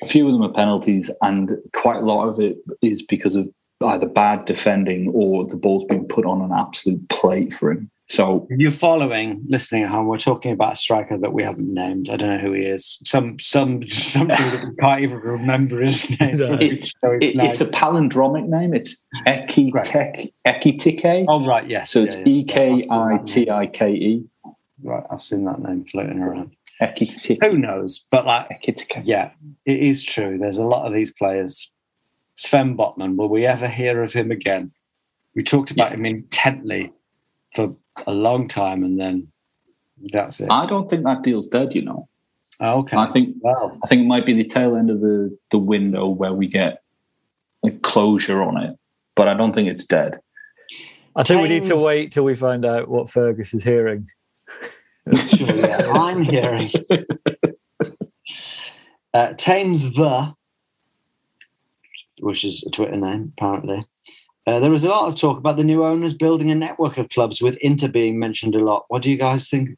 [0.00, 3.48] a few of them are penalties, and quite a lot of it is because of
[3.84, 7.90] either bad defending or the ball's been put on an absolute plate for him.
[8.06, 10.06] So you're following, listening at home.
[10.06, 12.08] We're talking about a striker that we haven't named.
[12.08, 12.98] I don't know who he is.
[13.04, 16.40] Some some something that we can't even remember his name.
[16.40, 17.60] It, it, nice.
[17.60, 18.72] It's a palindromic name.
[18.72, 20.32] It's Eki right.
[20.46, 21.26] Ekitike.
[21.28, 21.90] Oh right, yes.
[21.90, 24.24] So it's E K I T I K E.
[24.82, 26.52] Right, I've seen that name floating around.
[27.42, 28.06] Who knows?
[28.10, 29.30] But like, yeah,
[29.64, 30.38] it is true.
[30.38, 31.70] There's a lot of these players.
[32.36, 34.70] Sven Botman, will we ever hear of him again?
[35.34, 35.96] We talked about yeah.
[35.96, 36.92] him intently
[37.54, 37.74] for
[38.06, 39.26] a long time, and then
[40.12, 40.48] that's it.
[40.50, 41.74] I don't think that deal's dead.
[41.74, 42.08] You know.
[42.60, 42.96] Oh, okay.
[42.96, 43.36] I think.
[43.40, 46.46] Well, I think it might be the tail end of the the window where we
[46.46, 46.82] get
[47.64, 48.78] like closure on it,
[49.16, 50.20] but I don't think it's dead.
[51.16, 51.42] I think James...
[51.42, 54.17] we need to wait till we find out what Fergus is hearing sure,
[55.12, 56.68] yeah, I'm hearing.
[59.14, 60.34] Uh, Thames the,
[62.20, 63.86] which is a Twitter name, apparently.
[64.46, 67.08] Uh, there was a lot of talk about the new owners building a network of
[67.08, 68.84] clubs, with Inter being mentioned a lot.
[68.88, 69.76] What do you guys think?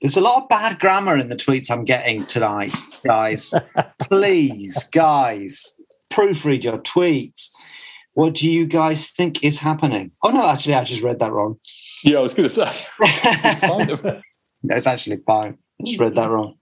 [0.00, 3.54] There's a lot of bad grammar in the tweets I'm getting tonight, guys.
[4.02, 5.78] Please, guys,
[6.10, 7.50] proofread your tweets.
[8.18, 10.10] What do you guys think is happening?
[10.24, 11.60] Oh no, actually, I just read that wrong.
[12.02, 12.68] Yeah, I was going to say.
[12.98, 14.22] it's,
[14.64, 15.56] it's actually fine.
[15.80, 16.56] I just read that wrong.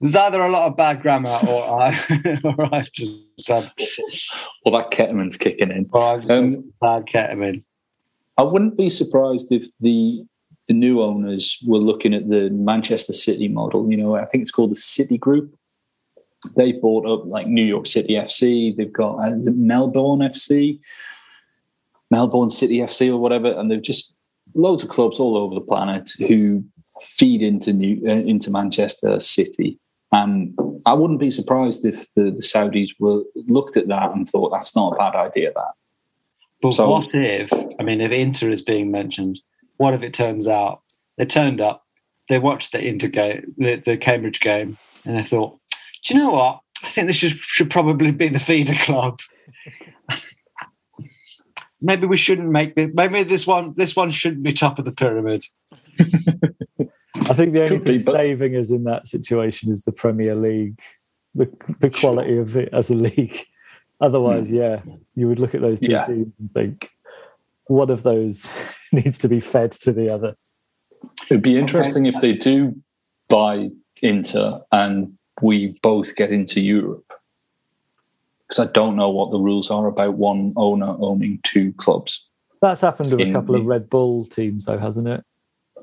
[0.00, 1.96] There's either a lot of bad grammar or I,
[2.42, 3.70] or I've just said.
[4.64, 5.86] Well, that ketamine's kicking in.
[5.92, 7.62] Or I've just um, bad ketamine.
[8.36, 10.24] I wouldn't be surprised if the
[10.66, 13.88] the new owners were looking at the Manchester City model.
[13.88, 15.54] You know, I think it's called the City Group.
[16.56, 18.76] They bought up like New York City FC.
[18.76, 20.78] They've got uh, Melbourne FC.
[22.10, 24.14] Melbourne City FC or whatever, and they've just
[24.54, 26.64] loads of clubs all over the planet who
[27.00, 29.78] feed into New uh, into Manchester City.
[30.12, 34.50] And I wouldn't be surprised if the, the Saudis were looked at that and thought
[34.50, 35.52] that's not a bad idea.
[35.54, 35.72] That.
[36.62, 37.50] But so, what if?
[37.80, 39.40] I mean, if Inter is being mentioned,
[39.76, 40.82] what if it turns out
[41.18, 41.84] they turned up,
[42.28, 45.58] they watched the Inter game, the, the Cambridge game, and they thought,
[46.04, 46.60] do you know what?
[46.82, 49.20] I think this should, should probably be the feeder club
[51.84, 52.90] maybe we shouldn't make this.
[52.94, 55.44] Maybe this one, this one shouldn't be top of the pyramid.
[56.00, 58.12] I think the only Could thing be, but...
[58.12, 60.80] saving us in that situation is the Premier League,
[61.34, 62.40] the the quality sure.
[62.40, 63.46] of it as a league.
[64.00, 64.56] Otherwise, mm.
[64.56, 66.02] yeah, you would look at those two yeah.
[66.02, 66.90] teams and think
[67.66, 68.50] one of those
[68.92, 70.34] needs to be fed to the other.
[71.30, 72.16] It'd be interesting okay.
[72.16, 72.74] if they do
[73.28, 73.68] buy
[74.02, 77.12] Inter and we both get into Europe
[78.48, 82.26] because I don't know what the rules are about one owner owning two clubs.
[82.60, 85.24] That's happened with a couple of Red Bull teams, though, hasn't it?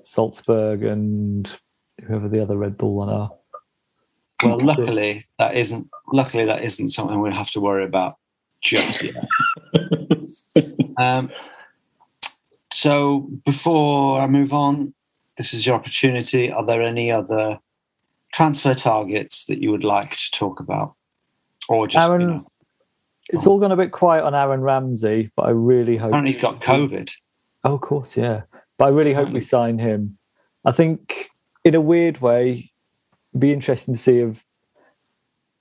[0.03, 1.53] Salzburg and
[2.05, 3.31] whoever the other Red Bull one are.
[4.43, 5.87] Well, luckily that isn't.
[6.11, 8.15] Luckily that isn't something we have to worry about
[8.61, 9.15] just yet.
[10.97, 11.29] um,
[12.71, 14.93] so before I move on,
[15.37, 16.51] this is your opportunity.
[16.51, 17.59] Are there any other
[18.31, 20.95] transfer targets that you would like to talk about,
[21.69, 22.51] or just Aaron, you know,
[23.29, 26.09] it's all gone a bit quiet on Aaron Ramsey, but I really hope.
[26.09, 27.11] Apparently, he's got COVID.
[27.63, 28.43] Oh, of course, yeah.
[28.77, 30.17] But I really hope we sign him.
[30.65, 31.29] I think,
[31.63, 32.71] in a weird way,
[33.31, 34.45] it'd be interesting to see if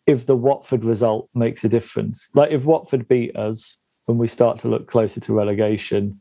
[0.07, 2.29] if the Watford result makes a difference.
[2.35, 6.21] Like if Watford beat us when we start to look closer to relegation,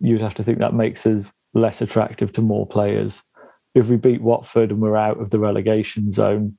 [0.00, 3.22] you'd have to think that makes us less attractive to more players.
[3.74, 6.56] If we beat Watford and we're out of the relegation zone,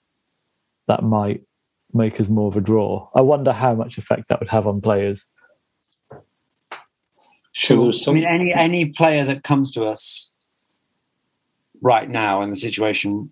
[0.87, 1.43] that might
[1.93, 3.09] make us more of a draw.
[3.15, 5.25] I wonder how much effect that would have on players.
[7.53, 7.91] Sure.
[8.07, 10.33] I mean, any any player that comes to us
[11.81, 13.31] right now in the situation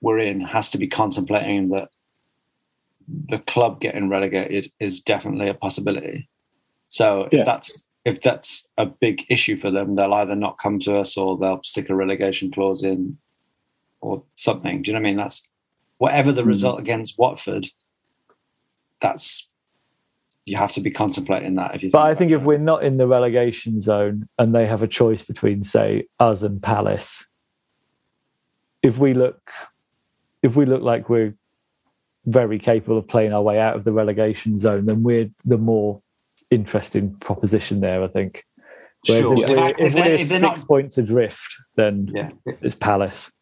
[0.00, 1.90] we're in has to be contemplating that
[3.28, 6.30] the club getting relegated is definitely a possibility.
[6.88, 7.40] So Yeah.
[7.40, 11.16] if that's if that's a big issue for them, they'll either not come to us
[11.16, 13.18] or they'll stick a relegation clause in
[14.00, 14.82] or something.
[14.82, 15.16] Do you know what I mean?
[15.16, 15.42] That's
[15.98, 16.48] whatever the hmm.
[16.48, 17.68] result against Watford.
[19.00, 19.48] That's
[20.46, 21.76] you have to be contemplating that.
[21.76, 24.82] If you, But I think if we're not in the relegation zone and they have
[24.82, 27.26] a choice between, say, us and Palace,
[28.82, 29.52] if we look,
[30.42, 31.34] if we look like we're
[32.24, 36.02] very capable of playing our way out of the relegation zone, then we're the more
[36.50, 38.02] interesting proposition there.
[38.02, 38.44] I think.
[39.08, 39.34] Whereas Sure.
[39.44, 42.74] if, If we're, if if they're- we're if six not- points adrift, then yeah, it's
[42.74, 43.32] Palace.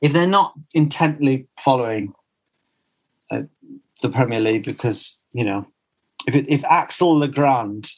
[0.00, 2.12] if they're not intently following
[3.30, 3.42] uh,
[4.02, 5.66] the Premier League, because you know,
[6.28, 7.90] if it, if Axel Legrand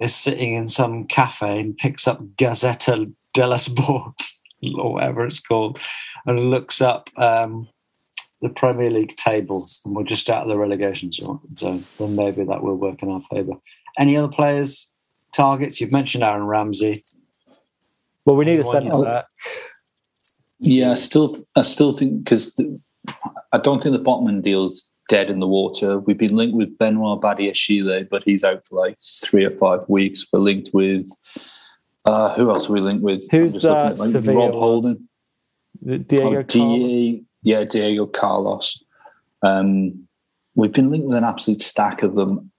[0.00, 4.20] is sitting in some cafe and picks up Gazzetta dello Sport
[4.78, 5.78] or whatever it's called,
[6.26, 7.66] and looks up um,
[8.42, 12.44] the Premier League table, and we're just out of the relegation zone, zone, then maybe
[12.44, 13.54] that will work in our favour.
[13.98, 14.88] Any other players?
[15.32, 15.80] Targets?
[15.80, 17.02] You've mentioned Aaron Ramsey.
[18.24, 19.04] Well, we need a Anyone centre else?
[19.04, 19.24] back.
[20.60, 22.58] Yeah, I still, I still think because
[23.52, 25.98] I don't think the Botman deal's dead in the water.
[25.98, 30.24] We've been linked with Benoit Badiashile, but he's out for like three or five weeks.
[30.32, 31.06] We're linked with
[32.04, 33.28] uh, who else are we linked with?
[33.30, 34.54] Who's just that like, Sevilla Rob?
[34.54, 35.08] Holden,
[35.84, 36.76] Diego oh, Carlo.
[36.76, 38.82] D- yeah, Diego Carlos.
[39.42, 40.06] Um,
[40.54, 42.51] we've been linked with an absolute stack of them.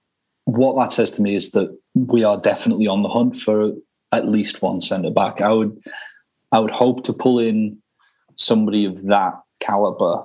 [0.46, 3.72] What that says to me is that we are definitely on the hunt for
[4.12, 5.40] at least one centre back.
[5.40, 5.82] I would,
[6.52, 7.78] I would hope to pull in
[8.36, 10.24] somebody of that caliber,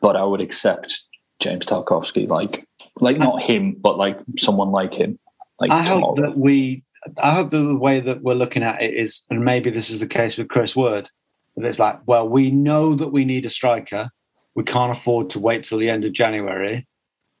[0.00, 1.02] but I would accept
[1.40, 2.66] James Tarkowski, like,
[3.00, 5.18] like not him, but like someone like him.
[5.58, 6.84] Like I hope that we.
[7.20, 9.98] I hope that the way that we're looking at it is, and maybe this is
[9.98, 11.10] the case with Chris Wood,
[11.56, 14.08] that it's like, well, we know that we need a striker.
[14.54, 16.86] We can't afford to wait till the end of January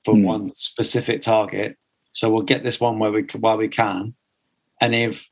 [0.04, 0.22] for Hmm.
[0.22, 1.76] one specific target.
[2.12, 4.14] So we'll get this one where we while we can,
[4.80, 5.28] and if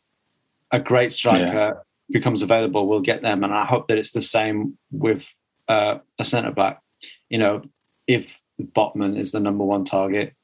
[0.71, 3.45] a great striker becomes available, we'll get them.
[3.45, 5.33] And I hope that it's the same with
[5.69, 6.81] uh, a centre back.
[7.29, 7.63] You know,
[8.07, 10.35] if Botman is the number one target,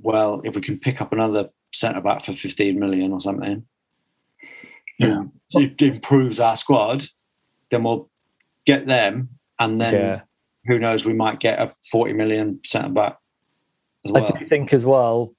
[0.00, 3.66] well, if we can pick up another centre back for 15 million or something,
[4.98, 5.24] Yeah.
[5.52, 7.06] it improves our squad,
[7.70, 8.08] then we'll
[8.66, 9.30] get them.
[9.58, 10.20] And then Yeah.
[10.66, 13.16] Who knows, we might get a 40 million centre back
[14.04, 15.34] as I do think as well,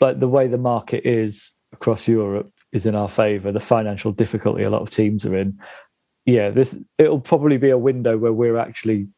[0.00, 3.52] like the way the market is across Europe is in our favour.
[3.52, 5.58] The financial difficulty a lot of teams are in.
[6.24, 9.08] Yeah, this it'll probably be a window where we're actually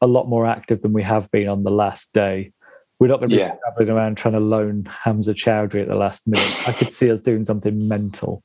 [0.00, 2.52] a lot more active than we have been on the last day.
[3.00, 3.56] We're not going to be Yeah.
[3.56, 6.68] scrabbling around trying to loan Hamza Choudhury at the last minute.
[6.68, 8.42] I could see us doing something mental.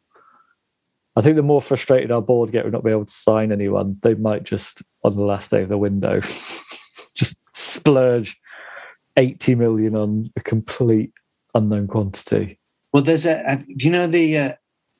[1.19, 3.97] I think the more frustrated our board get with not being able to sign anyone,
[4.03, 6.21] they might just on the last day of the window
[7.13, 8.37] just splurge
[9.17, 11.11] 80 million on a complete
[11.53, 12.57] unknown quantity.
[12.93, 14.53] Well, there's a, a do you know the uh,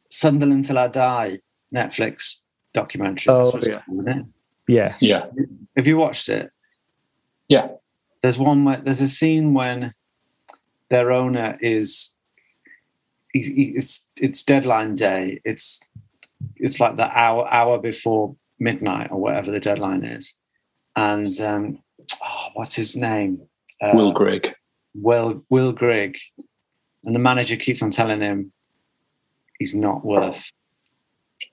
[0.10, 1.40] Sunderland Till I Die
[1.74, 2.40] Netflix
[2.74, 3.32] documentary?
[3.34, 3.80] Oh, yeah.
[3.86, 4.26] called, isn't it?
[4.68, 4.96] Yeah.
[5.00, 5.26] yeah,
[5.78, 6.52] Have you watched it?
[7.48, 7.70] yeah,
[8.22, 9.94] There's one where there's a scene when
[10.90, 12.14] their owner is
[13.34, 15.40] he's, he- it's it's deadline day.
[15.46, 15.80] It's
[16.60, 20.36] it's like the hour hour before midnight or whatever the deadline is,
[20.96, 21.80] and um,
[22.24, 23.42] oh, what's his name?
[23.82, 24.54] Uh, Will Grigg.
[24.94, 26.18] Will Will Grigg,
[27.04, 28.52] and the manager keeps on telling him
[29.58, 30.46] he's not worth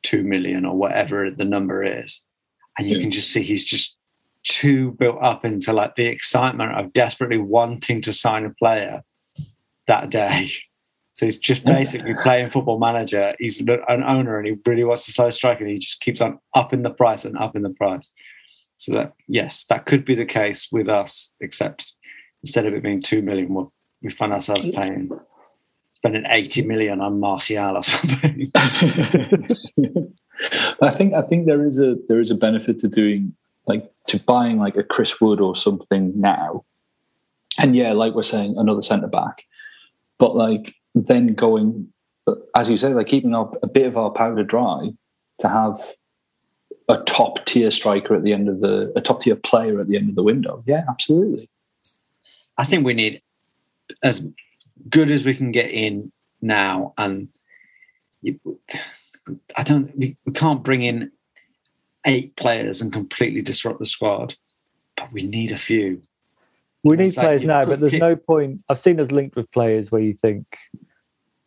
[0.03, 2.23] two million or whatever the number is,
[2.79, 3.03] and you Yeah.
[3.03, 3.97] can just see he's just
[4.43, 9.03] too built up into like the excitement of desperately wanting to sign a player
[9.87, 10.49] that day.
[11.17, 13.35] So he's just basically playing football manager.
[13.39, 15.65] He's an owner and he really wants to sign a striker.
[15.65, 18.11] And he just keeps on upping the price and upping the price.
[18.77, 21.95] So that yes, that could be the case with us, except
[22.43, 25.11] instead of it being two million, we'll, we find ourselves paying
[25.95, 28.53] spending eighty million on Martial or something.
[30.83, 33.35] I think I think there is a there is a benefit to doing
[33.67, 36.61] like to buying like a Chris Wood or something now,
[37.59, 39.45] and yeah, like we're saying, another centre back.
[40.19, 41.93] But like then going,
[42.55, 44.91] as you say, like keeping up a bit of our powder dry
[45.41, 45.81] to have
[46.89, 49.97] a top tier striker at the end of the a top tier player at the
[49.97, 50.63] end of the window.
[50.67, 51.51] Yeah, absolutely.
[52.59, 53.21] I think we need
[54.03, 54.27] as
[54.89, 57.29] good as we can get in now, and
[58.23, 58.41] you,
[59.57, 59.95] I don't.
[59.97, 61.13] We, we can't bring in
[62.07, 64.37] eight players and completely disrupt the squad,
[64.97, 66.01] but we need a few.
[66.85, 68.61] We need players like, now, but there's no point.
[68.69, 70.47] I've seen us linked with players where you think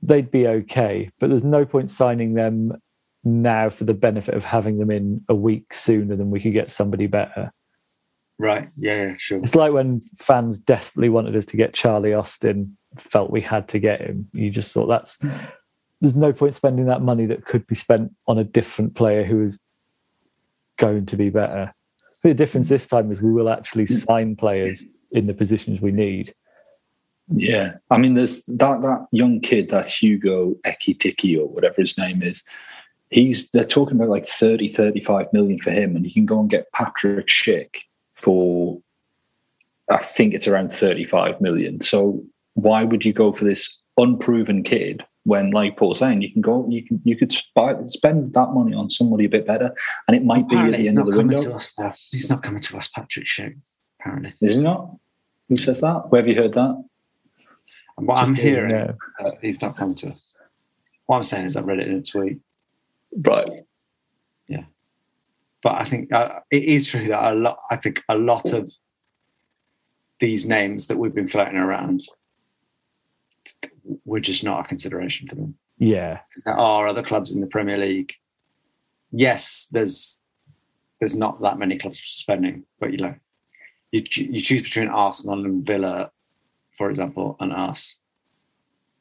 [0.01, 2.79] they'd be okay, but there's no point signing them
[3.23, 6.71] now for the benefit of having them in a week sooner than we could get
[6.71, 7.51] somebody better.
[8.37, 8.69] Right.
[8.77, 9.43] Yeah, yeah, sure.
[9.43, 13.79] It's like when fans desperately wanted us to get Charlie Austin, felt we had to
[13.79, 14.29] get him.
[14.33, 15.17] You just thought that's
[16.01, 19.43] there's no point spending that money that could be spent on a different player who
[19.43, 19.59] is
[20.77, 21.73] going to be better.
[22.23, 26.33] The difference this time is we will actually sign players in the positions we need.
[27.29, 32.23] Yeah, I mean, there's that that young kid, that Hugo Ekitike or whatever his name
[32.23, 32.43] is.
[33.11, 36.49] He's they're talking about like 30, 35 million for him, and you can go and
[36.49, 37.69] get Patrick Schick
[38.13, 38.81] for
[39.89, 41.81] I think it's around 35 million.
[41.81, 42.23] So
[42.53, 46.65] why would you go for this unproven kid when, like Paul's saying, you can go,
[46.69, 49.75] you can, you could buy, spend that money on somebody a bit better,
[50.07, 51.53] and it might apparently be at the end of the window.
[51.53, 51.75] Us.
[52.11, 53.57] He's not coming to us, Patrick Schick.
[53.99, 54.95] Apparently, is he not?
[55.49, 56.09] Who says that?
[56.09, 56.83] Where have you heard that?
[58.05, 58.75] What Just I'm hearing,
[59.19, 60.33] uh, he's not coming to us.
[61.05, 62.39] What I'm saying is, I read it in a tweet.
[63.17, 63.63] Right.
[64.47, 64.63] Yeah,
[65.63, 67.59] but I think uh, it is true that a lot.
[67.69, 68.71] I think a lot of
[70.19, 72.03] these names that we've been floating around
[74.05, 75.55] we're just not a consideration for them.
[75.77, 78.13] Yeah, there are other clubs in the Premier League.
[79.11, 80.19] Yes, there's
[80.99, 83.15] there's not that many clubs spending, but you know,
[83.91, 86.11] you you choose between Arsenal and Villa,
[86.79, 87.97] for example, and us.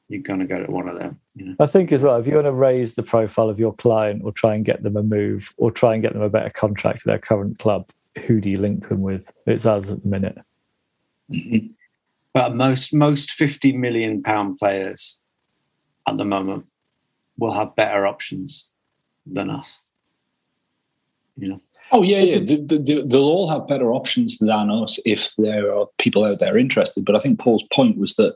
[0.08, 1.20] You're going to go to one of them.
[1.36, 1.56] You know?
[1.60, 4.32] I think as well, if you want to raise the profile of your client or
[4.32, 7.10] try and get them a move or try and get them a better contract for
[7.10, 7.88] their current club,
[8.26, 9.30] who do you link them with?
[9.46, 10.38] It's us at the minute.
[11.32, 11.68] Mm-hmm.
[12.34, 15.20] But most most fifty million pound players
[16.08, 16.66] at the moment
[17.38, 18.70] will have better options
[19.24, 19.78] than us.
[21.36, 21.60] You know.
[21.90, 22.38] Oh yeah, yeah.
[22.38, 26.58] The, the, they'll all have better options than us if there are people out there
[26.58, 27.04] interested.
[27.04, 28.34] But I think Paul's point was that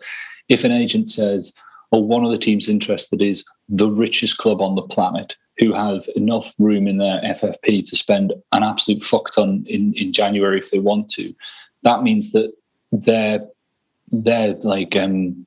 [0.49, 1.53] if an agent says,
[1.93, 6.09] "Oh, one of the teams interested is the richest club on the planet," who have
[6.17, 10.71] enough room in their FFP to spend an absolute fuck ton in in January if
[10.71, 11.35] they want to,
[11.83, 12.53] that means that
[12.91, 13.47] their
[14.11, 15.47] their like um,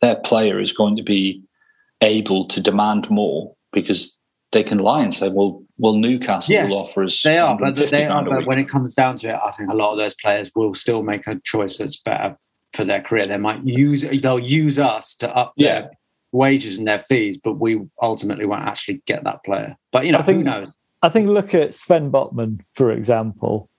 [0.00, 1.42] their player is going to be
[2.00, 4.18] able to demand more because
[4.52, 7.74] they can lie and say, "Well, well, Newcastle yeah, will offer us." They are, but
[7.74, 8.24] they are.
[8.24, 10.74] But when it comes down to it, I think a lot of those players will
[10.74, 12.36] still make a choice that's better
[12.72, 13.22] for their career.
[13.26, 15.80] They might use they'll use us to up yeah.
[15.80, 15.90] their
[16.32, 19.76] wages and their fees, but we ultimately won't actually get that player.
[19.90, 20.78] But you know, I think, who knows?
[21.02, 23.70] I think look at Sven Botman, for example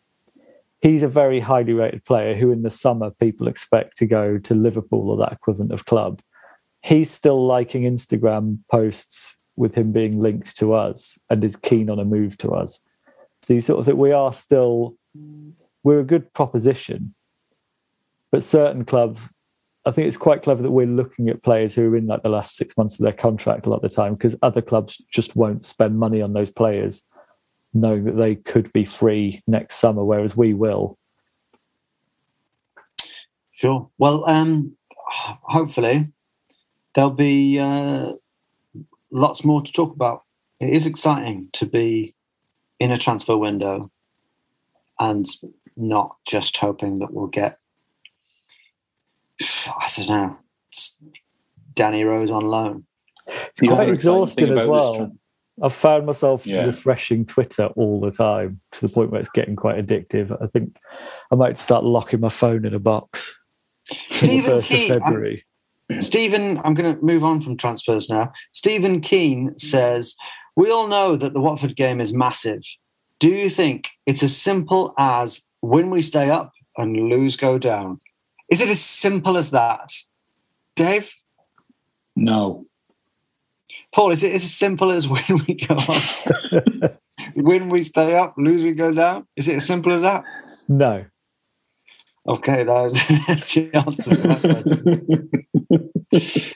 [0.82, 4.56] he's a very highly rated player who in the summer people expect to go to
[4.56, 6.22] Liverpool or that equivalent of club.
[6.84, 12.00] He's still liking Instagram posts with him being linked to us and is keen on
[12.00, 12.80] a move to us.
[13.42, 14.96] So you sort of think we are still
[15.84, 17.14] we're a good proposition.
[18.32, 19.34] But certain clubs,
[19.86, 22.30] I think it's quite clever that we're looking at players who are in like the
[22.30, 25.36] last six months of their contract a lot of the time because other clubs just
[25.36, 27.04] won't spend money on those players
[27.74, 30.98] knowing that they could be free next summer, whereas we will.
[33.52, 33.90] Sure.
[33.98, 34.76] Well, um,
[35.08, 36.12] hopefully
[36.94, 38.14] there'll be uh,
[39.12, 40.24] lots more to talk about.
[40.60, 42.16] It is exciting to be
[42.80, 43.92] in a transfer window
[45.00, 45.28] and
[45.76, 47.60] not just hoping that we'll get,
[49.42, 50.38] I don't know,
[51.74, 52.86] Danny Rose on loan.
[53.28, 55.12] It's quite exhausting as well.
[55.62, 56.66] I've found myself yeah.
[56.66, 60.36] refreshing Twitter all the time to the point where it's getting quite addictive.
[60.42, 60.78] I think
[61.32, 63.38] I might start locking my phone in a box
[64.10, 65.46] for the first Keane, of February.
[65.92, 68.32] I'm, Stephen, I'm going to move on from transfers now.
[68.52, 70.16] Stephen Keane says,
[70.56, 72.64] "We all know that the Watford game is massive.
[73.20, 78.00] Do you think it's as simple as win we stay up and lose go down?
[78.50, 79.94] Is it as simple as that,
[80.76, 81.14] Dave?"
[82.16, 82.66] No.
[83.94, 86.94] Paul, is it as simple as when we go up,
[87.36, 89.28] when we stay up, lose we go down?
[89.36, 90.24] Is it as simple as that?
[90.68, 91.06] No.
[92.28, 94.12] Okay, that was the answer.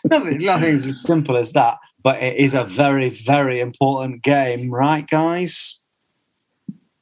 [0.05, 5.07] nothing, nothing's as simple as that, but it is a very, very important game, right,
[5.07, 5.79] guys?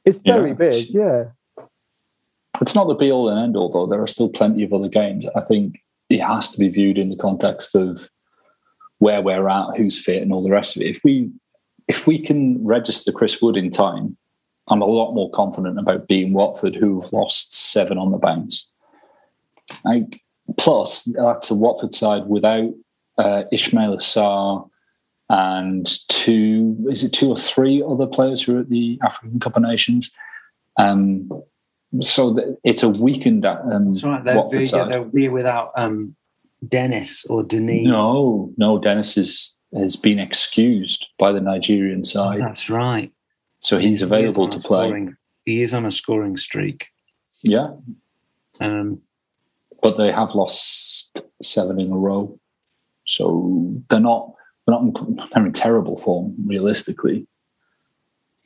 [0.04, 0.54] It's very yeah.
[0.54, 1.24] big, yeah.
[2.60, 3.86] it's not the be all and end all, though.
[3.86, 5.26] There are still plenty of other games.
[5.36, 8.08] I think it has to be viewed in the context of
[8.98, 10.88] where we're at, who's fit, and all the rest of it.
[10.88, 11.30] If we
[11.86, 14.16] if we can register Chris Wood in time,
[14.68, 18.70] I'm a lot more confident about being Watford, who've lost seven on the bounce.
[19.84, 20.22] Like,
[20.56, 22.72] plus, that's a Watford side without
[23.18, 24.68] uh, Ismaila Sarr
[25.28, 29.56] and two, is it two or three other players who are at the African Cup
[29.56, 30.14] of Nations?
[30.78, 31.30] Um,
[32.00, 34.24] so it's a weakened um, That's right.
[34.24, 34.90] They'll Watford be, side.
[34.90, 36.16] they'll be without um,
[36.66, 37.86] Dennis or Denis.
[37.86, 42.40] No, no, Dennis is, has been excused by the Nigerian side.
[42.40, 43.12] That's right.
[43.64, 44.88] So he's available He to is on a play.
[44.88, 46.88] scoring- He is on a scoring streak.
[47.42, 47.74] Yeah,
[48.60, 49.00] Um,
[49.82, 52.38] but they have lost seven in a row.
[53.06, 54.32] So they're not
[54.66, 57.26] they're not in, they're in terrible form realistically.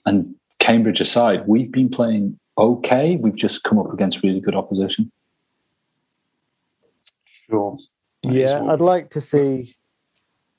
[0.07, 3.17] And Cambridge aside, we've been playing okay.
[3.17, 5.13] We've just come up against really good opposition.
[7.25, 7.77] sure.
[8.23, 9.77] That is Yeah, I'd like to see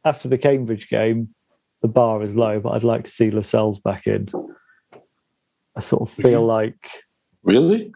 [0.06, 1.34] after the Cambridge game,
[1.82, 4.28] the bar is low, but I'd like to see Lascelles back in.
[5.76, 6.90] I sort of feel like,
[7.44, 7.94] Really?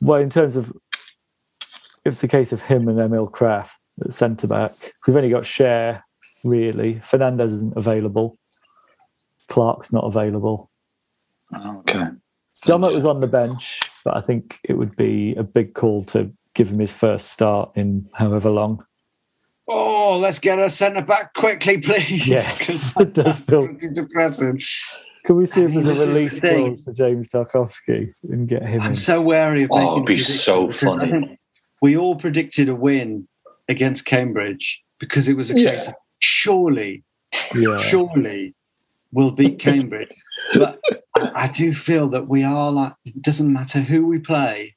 [0.00, 0.72] well, in terms of
[2.04, 3.72] it's the case of him and Emil Krafth
[4.04, 4.94] at centre back.
[5.06, 6.02] We've only got Schär,
[6.44, 6.98] really.
[7.00, 8.38] Fernandez isn't available.
[9.48, 10.70] Clark's not available.
[11.54, 12.04] Okay.
[12.66, 16.30] Dummett was on the bench, but I think it would be a big call to
[16.54, 18.84] give him his first start in however long.
[19.72, 22.26] Oh, let's get a centre back quickly, please.
[22.26, 24.60] Yes, it does feel depressing.
[25.24, 28.12] Can we see if mean, there's a this is the release clause for James Tarkowski
[28.24, 28.80] and get him?
[28.82, 29.92] I'm so wary of Oh, making.
[29.94, 31.38] it'd be so prediction because I funny.
[31.82, 33.28] we all predicted a win
[33.68, 35.72] against Cambridge because it was a Yeah.
[35.72, 37.04] case of surely,
[37.54, 37.76] yeah.
[37.76, 38.54] surely
[39.12, 40.10] we'll beat Cambridge.
[40.54, 40.80] but
[41.16, 44.74] I, I do feel that we are like it doesn't matter who we play,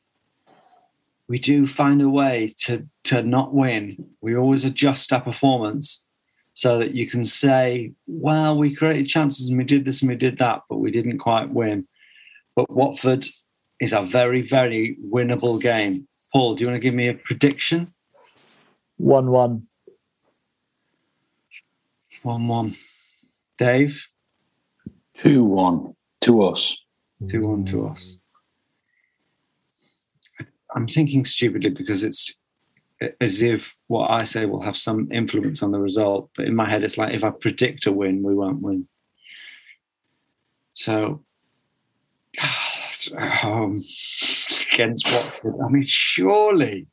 [1.28, 3.98] we do find a way to to not win.
[4.22, 6.06] We always adjust our performance
[6.54, 10.16] so that you can say, well, we created chances and we did this and we
[10.16, 11.88] did that, but we didn't quite win.
[12.56, 13.26] But Watford
[13.80, 16.08] is a very, very winnable game.
[16.32, 17.94] Paul, do you want to give me a prediction?
[18.98, 19.68] 1 1.
[22.22, 22.76] 1 1.
[23.58, 24.08] Dave?
[25.16, 26.86] 2 1 to us.
[27.30, 28.18] 2 1 to us.
[30.76, 32.34] I'm thinking stupidly because it's
[33.22, 36.30] as if what I say will have some influence on the result.
[36.36, 38.88] But in my head, it's like if I predict a win, we won't win.
[40.74, 41.24] So,
[43.18, 43.84] um,
[44.72, 46.88] against Watford, I mean, surely.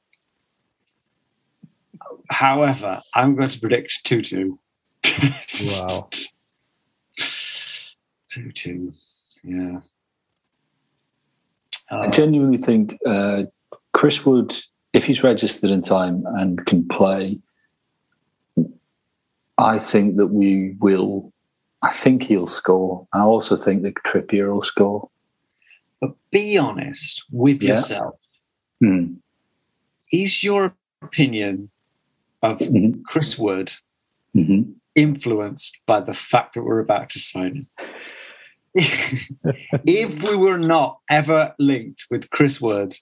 [2.29, 4.59] However, I'm going to predict 2 2.
[5.79, 6.09] Wow.
[8.31, 8.93] 2 2.
[9.45, 9.81] Yeah.
[11.91, 13.45] I Uh, genuinely think uh,
[13.93, 14.57] Chris Wood,
[14.93, 17.39] if he's registered in time and can play,
[19.59, 21.33] I think that we will.
[21.83, 23.07] I think he'll score.
[23.13, 25.09] I also think that Trippier will score.
[26.01, 27.75] but be honest with Yeah.
[27.75, 28.23] yourself.
[28.81, 29.17] Hmm.
[30.11, 31.71] Is your opinion
[32.43, 33.03] of Mhm.
[33.05, 33.71] Chris Wood
[34.35, 34.77] Mhm.
[34.95, 37.67] influenced by the fact that we're about to sign him?
[39.85, 42.97] if we were not ever linked with Chris Wood,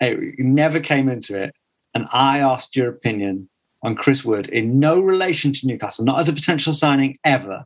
[0.00, 1.54] it never came into it,
[1.94, 3.48] and I asked your opinion
[3.82, 7.64] on Chris Wood in no relation to Newcastle, not as a potential signing ever,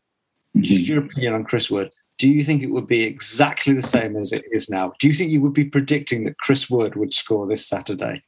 [0.60, 0.88] just Mhm.
[0.88, 1.90] your opinion on Chris Wood.
[2.18, 4.92] Do you think it would be exactly the same as it is now?
[5.00, 8.22] Do you think you would be predicting that Chris Wood would score this Saturday,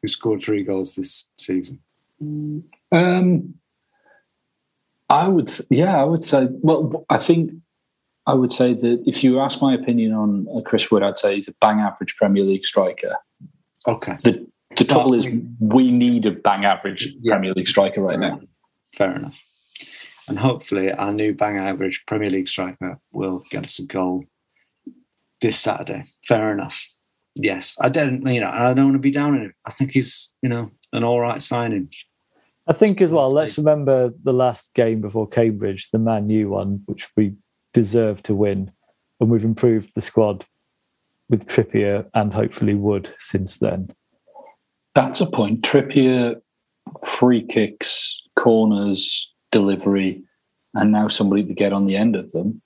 [0.00, 1.80] who scored three goals this season?
[2.92, 3.54] Um,
[5.10, 6.48] I would, yeah, I would say.
[6.50, 7.52] Well, I think
[8.30, 11.36] I would say that if you ask my opinion on uh, Chris Wood, I'd say
[11.36, 13.16] he's a bang average Premier League striker.
[13.86, 15.26] Okay, The the trouble is,
[15.58, 17.32] we need a bang average Yeah.
[17.34, 18.40] Premier League striker right now.
[18.94, 19.36] fair enough.
[20.28, 24.24] And hopefully, our new bang average Premier League striker will get us a goal
[25.40, 26.04] this Saturday.
[26.24, 26.86] Fair enough.
[27.34, 29.54] Yes, I don't, you know, I don't want to be down on him.
[29.64, 31.88] I think he's, you know, an all right signing.
[32.66, 36.50] I think as well, Let's let's remember the last game before Cambridge, the Man U
[36.50, 37.34] one, which we
[37.72, 38.72] deserved to win.
[39.20, 40.46] And we've improved the squad
[41.28, 43.90] with Trippier and hopefully Wood since then.
[44.94, 45.62] That's a point.
[45.62, 46.40] Trippier,
[47.06, 50.22] free kicks, corners, delivery,
[50.74, 52.62] and now somebody to get on the end of them.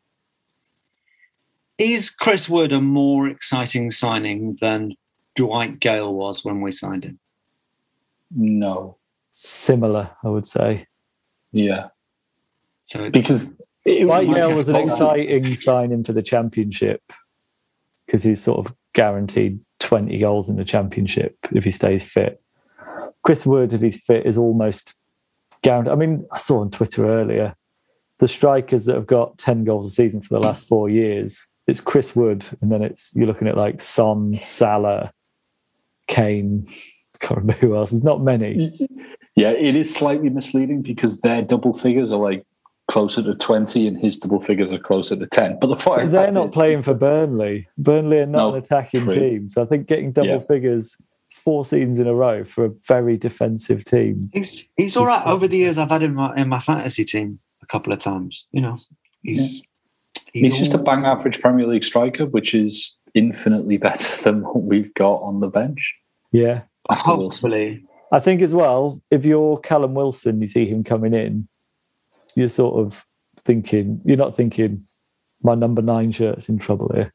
[1.77, 4.95] Is Chris Wood a more exciting signing than
[5.35, 7.19] Dwight Gayle was when we signed him?
[8.31, 8.97] No,
[9.33, 10.87] Similar, I would say.
[11.51, 11.89] yeah,
[12.83, 17.03] So because it White like was an exciting signing for the championship
[18.07, 22.41] because he's sort of guaranteed 20 goals in the championship if he stays fit.
[23.22, 24.99] Chris Wood, if he's fit, is almost
[25.62, 25.93] guaranteed.
[25.93, 27.55] I mean, I saw on Twitter earlier
[28.18, 31.45] the strikers that have got 10 goals a season for the last four years.
[31.66, 35.12] It's Chris Wood, and then it's you're looking at like Son, Salah,
[36.09, 36.66] Kane.
[37.14, 37.91] I can't remember who else.
[37.91, 38.89] There's not many.
[39.35, 42.45] Yeah, it is slightly misleading because their double figures are like
[42.89, 45.59] closer to 20 and his double figures are closer to 10.
[45.61, 47.68] But the fact they're not is, playing for Burnley.
[47.78, 49.14] Burnley are not no, an attacking true.
[49.14, 49.49] team.
[49.49, 50.39] So I think getting double yeah.
[50.41, 50.97] figures
[51.30, 54.30] four seasons in a row for a very defensive team.
[54.32, 55.26] He's he's all right.
[55.26, 57.99] Over the years I've had him in my, in my fantasy team a couple of
[57.99, 58.47] times.
[58.53, 58.78] You know,
[59.22, 59.62] he's yeah.
[60.32, 64.62] he's, he's just a bang average Premier League striker, which is infinitely better than what
[64.62, 65.95] we've got on the bench.
[66.32, 66.62] Yeah.
[66.91, 67.66] Hopefully.
[67.66, 67.89] Wilson.
[68.12, 71.49] I think as well, if you're Callum Wilson, you see him coming in,
[72.37, 73.07] you're sort of
[73.45, 74.85] thinking, you're not thinking,
[75.43, 77.12] my number nine shirt's in trouble here.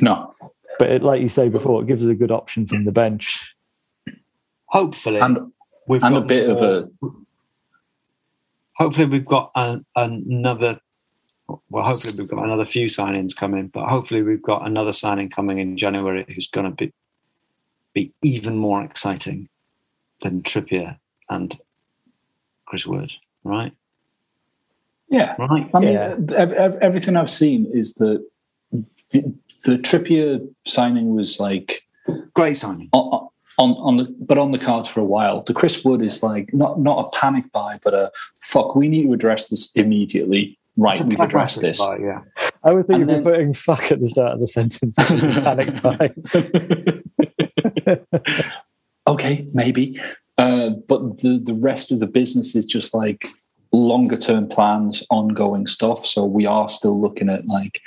[0.00, 0.32] No.
[0.78, 3.54] But it, like you say before, it gives us a good option from the bench.
[4.66, 5.20] Hopefully.
[5.20, 5.52] And,
[5.86, 7.10] we've and a bit more, of a.
[8.76, 10.80] Hopefully, we've got an, another.
[11.46, 15.58] Well, hopefully, we've got another few signings coming, but hopefully, we've got another signing coming
[15.58, 16.92] in January who's going to be,
[17.92, 19.48] be even more exciting
[20.22, 20.98] than Trippier
[21.28, 21.56] and
[22.66, 23.12] Chris Wood,
[23.44, 23.72] right?
[25.08, 25.70] Yeah, right.
[25.74, 26.16] I mean, yeah.
[26.80, 28.24] everything I've seen is that
[29.10, 29.34] the,
[29.64, 31.82] the Trippier signing was like
[32.34, 33.28] great signing on,
[33.58, 35.42] on, on the but on the cards for a while.
[35.42, 38.74] The Chris Wood is like not not a panic buy, but a fuck.
[38.74, 40.58] We need to address this immediately.
[40.76, 41.78] Right, we've addressed this.
[41.78, 42.22] Buy, yeah,
[42.64, 45.80] I would think and if you're putting "fuck" at the start of the sentence, panic
[45.80, 46.08] buy.
[49.06, 50.00] okay, maybe.
[50.36, 53.28] Uh, but the the rest of the business is just like
[53.74, 56.06] longer term plans, ongoing stuff.
[56.06, 57.80] So we are still looking at like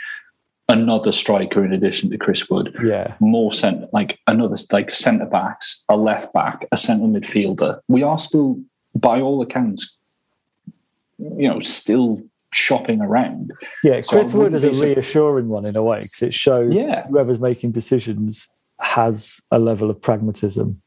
[0.70, 2.76] another striker in addition to Chris Wood.
[2.84, 3.16] Yeah.
[3.20, 7.80] More cent like another like centre backs, a left back, a centre midfielder.
[7.88, 8.60] We are still,
[8.94, 9.96] by all accounts,
[11.18, 12.22] you know, still
[12.52, 13.54] shopping around.
[13.84, 17.08] Yeah, Chris so Wood is a reassuring one in a way because it shows yeah.
[17.08, 18.48] whoever's making decisions
[18.80, 20.82] has a level of pragmatism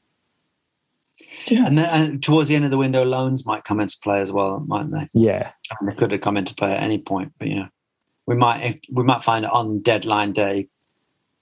[1.47, 1.67] yeah.
[1.67, 4.33] And then and towards the end of the window, loans might come into play as
[4.33, 5.09] well, mightn't they?
[5.13, 5.53] Yeah.
[5.79, 7.69] And they could have come into play at any point, but you know,
[8.27, 10.69] we might if, we might find it on deadline day,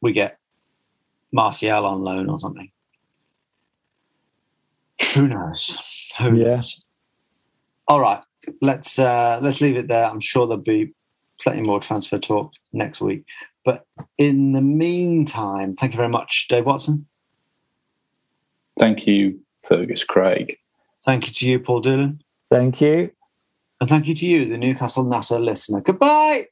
[0.00, 0.38] we get
[1.32, 2.70] Martial on loan or something.
[5.14, 6.12] Who knows?
[6.18, 6.56] Who yeah.
[6.56, 6.82] knows?
[7.86, 8.22] All right,
[8.60, 10.04] let's uh, let's leave it there.
[10.04, 10.92] I'm sure there'll be
[11.40, 13.24] plenty more transfer talk next week.
[13.64, 13.86] But
[14.16, 17.06] in the meantime, thank you very much, Dave Watson.
[18.78, 20.58] Thank you Fergus Craig.
[21.04, 22.22] Thank you to you, Paul Dillon.
[22.50, 23.10] Thank you.
[23.80, 25.80] And thank you to you, the Newcastle NASA listener.
[25.80, 26.48] Goodbye.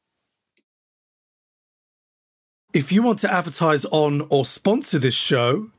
[2.73, 5.71] If you want to advertise on or sponsor this show,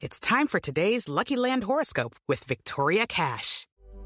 [0.00, 3.66] It's time for today's Lucky Land horoscope with Victoria Cash.